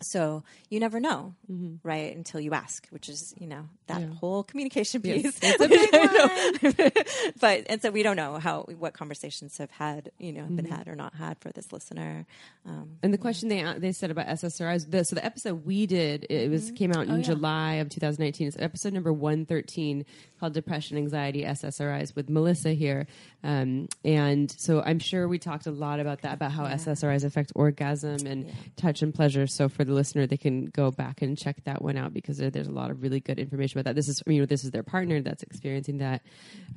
[0.00, 1.34] So you never know,
[1.82, 5.38] right, until you ask, which is you know that whole communication piece.
[5.40, 6.90] It's a big one.
[7.40, 10.88] but and so we don't know how what conversations have had you know been had
[10.88, 12.26] or not had for this listener.
[12.66, 16.26] Um, And the question they they said about SSRIs, the, so the episode we did,
[16.28, 18.48] it was came out in July of 2019.
[18.48, 20.04] It's episode number 113
[20.38, 23.06] called "Depression, Anxiety, SSRIs" with Melissa here.
[23.42, 27.52] Um, and so I'm sure we talked a lot about that, about how SSRIs affect
[27.54, 29.46] orgasm and touch and pleasure.
[29.46, 32.50] So for the listener, they can go back and check that one out because there,
[32.50, 33.96] there's a lot of really good information about that.
[33.96, 36.22] This is, you know, this is their partner that's experiencing that.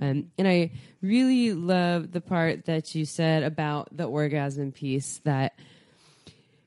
[0.01, 0.71] Um, and I
[1.01, 5.53] really love the part that you said about the orgasm piece that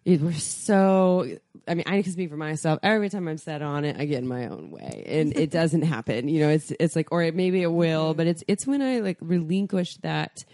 [0.04, 1.26] it was so
[1.68, 4.18] i mean i can speak for myself every time i'm set on it i get
[4.18, 7.34] in my own way and it doesn't happen you know it's it's like or it,
[7.34, 10.44] maybe it will but it's it's when i like relinquish that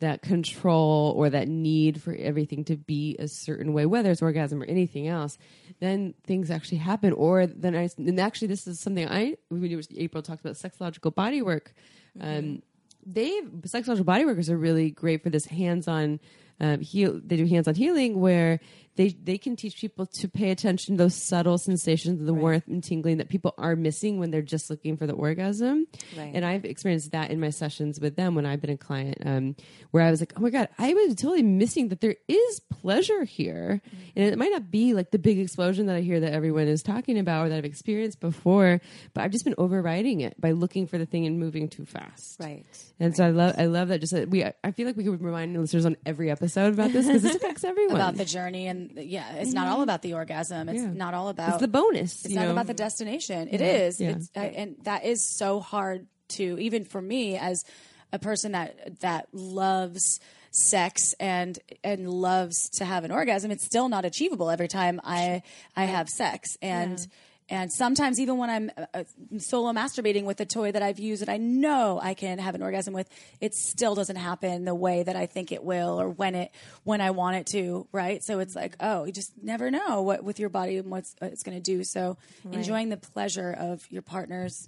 [0.00, 4.62] that control or that need for everything to be a certain way whether it's orgasm
[4.62, 5.38] or anything else
[5.80, 10.22] then things actually happen or then i and actually this is something i when april
[10.22, 11.74] talked about sexological body work
[12.20, 12.62] um
[13.06, 16.18] they sexological body workers are really great for this hands-on
[16.60, 17.20] um, heal.
[17.24, 18.60] They do hands-on healing where
[18.96, 22.66] they they can teach people to pay attention to those subtle sensations, of the warmth
[22.68, 25.86] and tingling that people are missing when they're just looking for the orgasm.
[26.16, 26.32] Right.
[26.34, 29.56] And I've experienced that in my sessions with them when I've been a client, um,
[29.90, 33.24] where I was like, oh my god, I was totally missing that there is pleasure
[33.24, 33.80] here,
[34.16, 36.82] and it might not be like the big explosion that I hear that everyone is
[36.82, 38.80] talking about or that I've experienced before,
[39.12, 42.40] but I've just been overriding it by looking for the thing and moving too fast.
[42.40, 42.64] right.
[43.00, 45.20] And so I love I love that just that we I feel like we could
[45.20, 47.96] remind listeners on every episode about this because this affects everyone.
[47.96, 50.92] about the journey and yeah it's not all about the orgasm it's Yeah.
[50.92, 52.24] not all about it's the bonus.
[52.24, 52.52] It's you not know?
[52.52, 53.48] about the destination.
[53.50, 54.10] It is, Yeah.
[54.10, 57.64] It's, uh, and that is so hard to even for me as
[58.12, 60.20] a person that that loves
[60.50, 63.50] sex and and loves to have an orgasm.
[63.50, 65.42] It's still not achievable every time I
[65.76, 67.06] I have sex and.
[67.50, 69.04] And sometimes, even when I'm uh, uh,
[69.38, 72.62] solo masturbating with a toy that I've used that I know I can have an
[72.62, 73.08] orgasm with,
[73.40, 76.52] it still doesn't happen the way that I think it will, or when it
[76.84, 77.86] when I want it to.
[77.92, 78.24] Right?
[78.24, 81.26] So it's like, oh, you just never know what with your body and what's uh,
[81.26, 81.84] it's going to do.
[81.84, 82.16] So
[82.50, 84.66] enjoying the pleasure of your partner's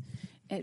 [0.50, 0.58] uh,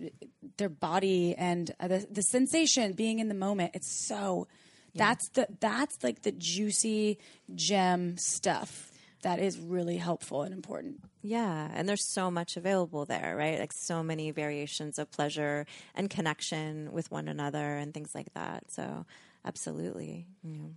[0.58, 3.72] their body and uh, the the sensation, being in the moment.
[3.74, 4.48] It's so
[4.94, 7.18] that's the that's like the juicy
[7.56, 8.93] gem stuff
[9.24, 11.02] that is really helpful and important.
[11.22, 13.60] Yeah, and there's so much available there, right?
[13.60, 18.72] Like so many variations of pleasure and connection with one another and things like that.
[18.72, 19.06] So,
[19.44, 20.28] absolutely.
[20.44, 20.68] Yeah.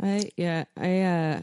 [0.00, 1.40] I yeah, I uh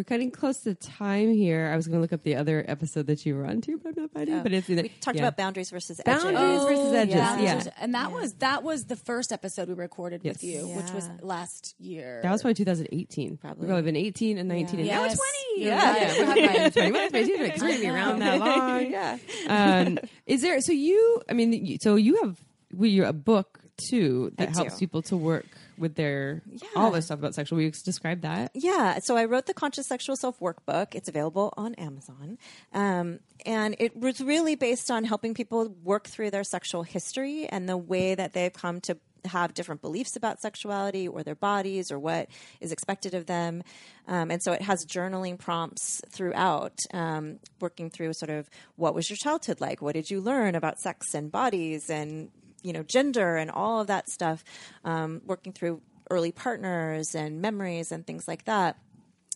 [0.00, 1.68] we're cutting close to time here.
[1.70, 3.90] I was going to look up the other episode that you were on too, but
[3.90, 4.34] I'm not finding.
[4.36, 4.42] it.
[4.42, 5.24] but it's We talked yeah.
[5.24, 6.22] about boundaries versus edges.
[6.24, 7.14] Boundaries versus edges.
[7.16, 7.38] yeah.
[7.40, 10.42] Yeah, and that was that was the first episode we recorded with Yes.
[10.42, 12.20] you, which was last year.
[12.22, 13.36] that was probably 2018.
[13.36, 13.60] Probably.
[13.60, 15.18] We've probably been 18 and 19, and now we're 20.
[15.58, 16.00] You're Yeah, right.
[16.00, 16.34] yeah.
[16.34, 18.90] You have 21, 22, because we're going to be around that long.
[18.90, 19.18] Yeah.
[19.48, 22.38] um, is there so you i mean so you have
[22.72, 24.78] well, you're a book too that I helps do.
[24.78, 25.46] people to work
[25.80, 26.68] with their Yeah.
[26.76, 30.16] all this stuff about sexual you describe that Yeah, so I wrote the Conscious Sexual
[30.16, 30.94] Self Workbook.
[30.94, 32.38] It's available on Amazon.
[32.72, 37.68] Um, and it was really based on helping people work through their sexual history and
[37.68, 41.98] the way that they've come to have different beliefs about sexuality or their bodies or
[41.98, 42.28] what
[42.60, 43.62] is expected of them.
[44.08, 49.10] Um, and so it has journaling prompts throughout, um, working through sort of what was
[49.10, 49.82] your childhood like?
[49.82, 52.30] What did you learn about sex and bodies and
[52.62, 54.44] you know gender and all of that stuff?
[54.84, 55.80] Um, working through
[56.10, 58.76] early partners and memories and things like that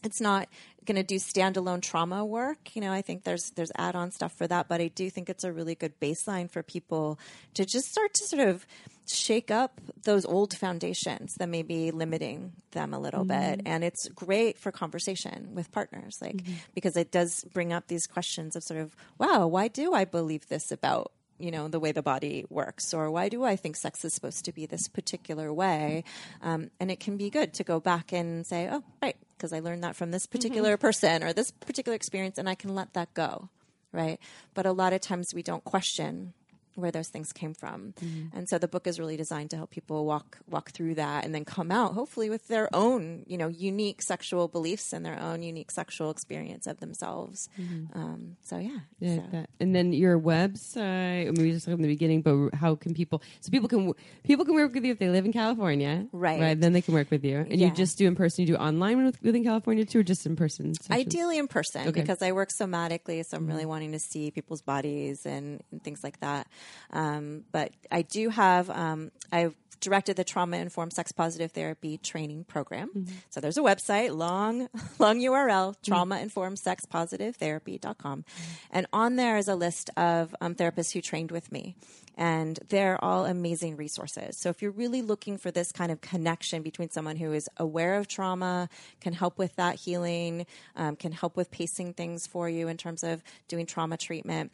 [0.04, 0.48] it's not
[0.84, 2.76] going to do standalone trauma work.
[2.76, 5.44] You know, I think there's there's add-on stuff for that, but I do think it's
[5.44, 7.18] a really good baseline for people
[7.54, 8.66] to just start to sort of
[9.06, 13.60] shake up those old foundations that may be limiting them a little bit.
[13.66, 16.42] And it's great for conversation with partners, like
[16.74, 20.48] because it does bring up these questions of sort of, wow, why do I believe
[20.48, 24.04] this about you know the way the body works or why do i think sex
[24.04, 26.04] is supposed to be this particular way?
[26.42, 29.60] Um, and it can be good to go back and say oh right because i
[29.60, 33.12] learned that from this particular person or this particular experience and i can let that
[33.14, 33.48] go
[33.94, 34.18] right?
[34.52, 36.34] But a lot of times we don't question
[36.76, 38.36] where those things came from mm-hmm.
[38.36, 41.34] and so the book is really designed to help people walk walk through that and
[41.34, 45.42] then come out hopefully with their own you know unique sexual beliefs and their own
[45.42, 47.98] unique sexual experience of themselves mm-hmm.
[47.98, 49.46] um, so yeah yeah, so.
[49.60, 52.94] and then your website I mean, we just talked in the beginning but how can
[52.94, 53.92] people so people can
[54.22, 56.40] people can work with you if they live in california Right.
[56.40, 57.68] right then they can work with you and Yeah.
[57.68, 60.36] you just do in person you do online with, within california too or just in
[60.36, 61.06] person sessions?
[61.06, 62.00] Ideally in person Okay.
[62.00, 63.68] because I work somatically, so I'm really mm-hmm.
[63.68, 66.46] wanting to see people's bodies and, and things like that.
[66.92, 69.54] Um, but I do have um, I've
[69.84, 72.90] directed the trauma informed sex positive therapy training program.
[73.30, 74.68] So there's a website, long
[74.98, 78.24] long URL, trauma informed sex positive therapy.com.
[78.70, 81.76] And on there is a list of um, therapists who trained with me.
[82.16, 84.36] And they're all amazing resources.
[84.38, 87.96] So if you're really looking for this kind of connection between someone who is aware
[87.96, 88.68] of trauma,
[89.00, 90.46] can help with that healing,
[90.76, 94.52] um, can help with pacing things for you in terms of doing trauma treatment,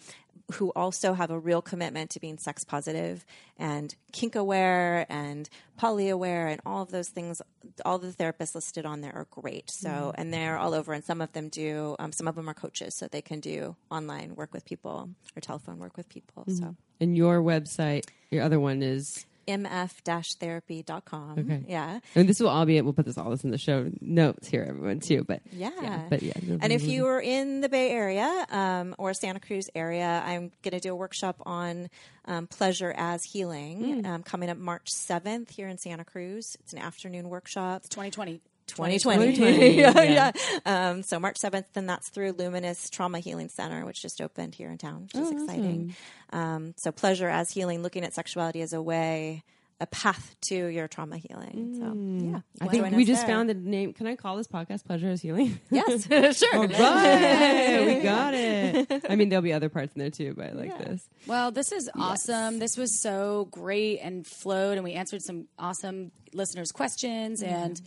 [0.53, 3.25] who also have a real commitment to being sex positive
[3.57, 7.41] and kink aware and poly aware and all of those things
[7.85, 9.71] all the therapists listed on there are great.
[9.71, 12.55] So and they're all over and some of them do um, some of them are
[12.55, 16.77] coaches so they can do online work with people or telephone work with people so.
[17.01, 21.65] And your website your other one is mf-therapy.com Okay.
[21.69, 24.49] yeah and this will all be we'll put this all this in the show notes
[24.49, 26.07] here everyone too but Yeah.
[26.09, 30.23] but yeah And if you are in the Bay Area um, or Santa Cruz area,
[30.25, 31.89] I'm going to do a workshop on
[32.25, 36.57] um, pleasure as healing um, coming up March 7th here in Santa Cruz.
[36.61, 37.83] It's an afternoon workshop.
[37.85, 38.41] It's 2020.
[38.71, 39.37] 2020.
[39.37, 40.03] 2020, yeah.
[40.03, 40.33] yeah.
[40.65, 40.91] yeah.
[40.91, 44.71] Um, so March 7th, and that's through Luminous Trauma Healing Center, which just opened here
[44.71, 45.95] in town, which is exciting.
[46.33, 49.43] Um, so pleasure as healing, looking at sexuality as a way,
[49.81, 51.75] a path to your trauma healing.
[51.79, 53.35] So yeah, I think we just there.
[53.35, 53.95] found the name.
[53.95, 55.59] Can I call this podcast "Pleasure is Healing"?
[55.71, 56.07] Yes,
[56.37, 56.55] sure.
[56.55, 59.07] All right, we got it.
[59.09, 61.09] I mean, there'll be other parts in there too, but I like this.
[61.27, 62.59] Well, this is awesome.
[62.59, 67.43] This was so great and flowed, and we answered some awesome listeners' questions.
[67.43, 67.81] And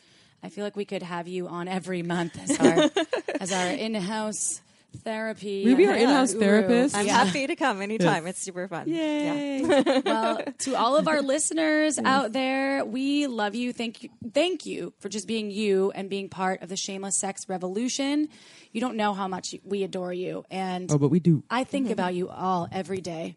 [0.44, 2.90] I feel like we could have you on every month as our
[3.40, 4.62] as our in-house
[5.04, 5.64] therapy.
[5.66, 6.96] We'll be our in-house therapist.
[6.96, 7.24] I'm Yeah.
[7.26, 8.28] happy to come anytime.
[8.28, 8.88] It's super fun.
[8.88, 9.34] Yeah.
[9.34, 10.02] Yay!
[10.06, 13.74] well, to all of our listeners out there, we love you.
[13.74, 14.10] Thank you.
[14.34, 18.30] Thank you for just being you and being part of the shameless sex revolution.
[18.72, 20.46] You don't know how much we adore you.
[20.52, 21.44] And oh, but we do.
[21.50, 21.94] I think mm-hmm.
[21.94, 23.36] about you all every day,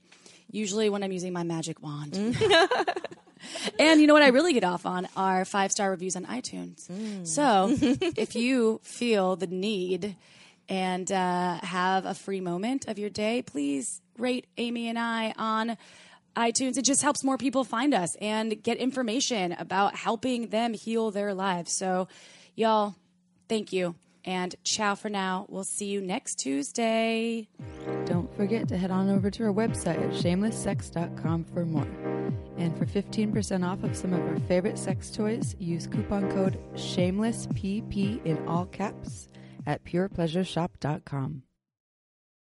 [0.57, 2.15] usually when I'm using my magic wand.
[3.79, 6.89] and you know what I really get off on are five star reviews on iTunes.
[7.27, 7.69] So
[8.17, 10.17] if you feel the need
[10.69, 15.77] and uh, have a free moment of your day, please rate Amy and I on
[16.35, 16.77] iTunes.
[16.77, 21.35] It just helps more people find us and get information about helping them heal their
[21.35, 21.73] lives.
[21.73, 22.09] So,
[22.55, 22.95] y'all,
[23.49, 23.95] thank you.
[24.27, 25.47] And ciao for now.
[25.49, 27.49] We'll see you next Tuesday.
[28.05, 31.87] Don't forget to head on over to our website at shamelesssex.com for more.
[32.59, 38.25] And for 15% off of some of our favorite sex toys, use coupon code SHAMELESSPP
[38.25, 39.29] in all caps
[39.67, 40.47] at purepleasureshop.com.
[40.47, 41.46] shop.com.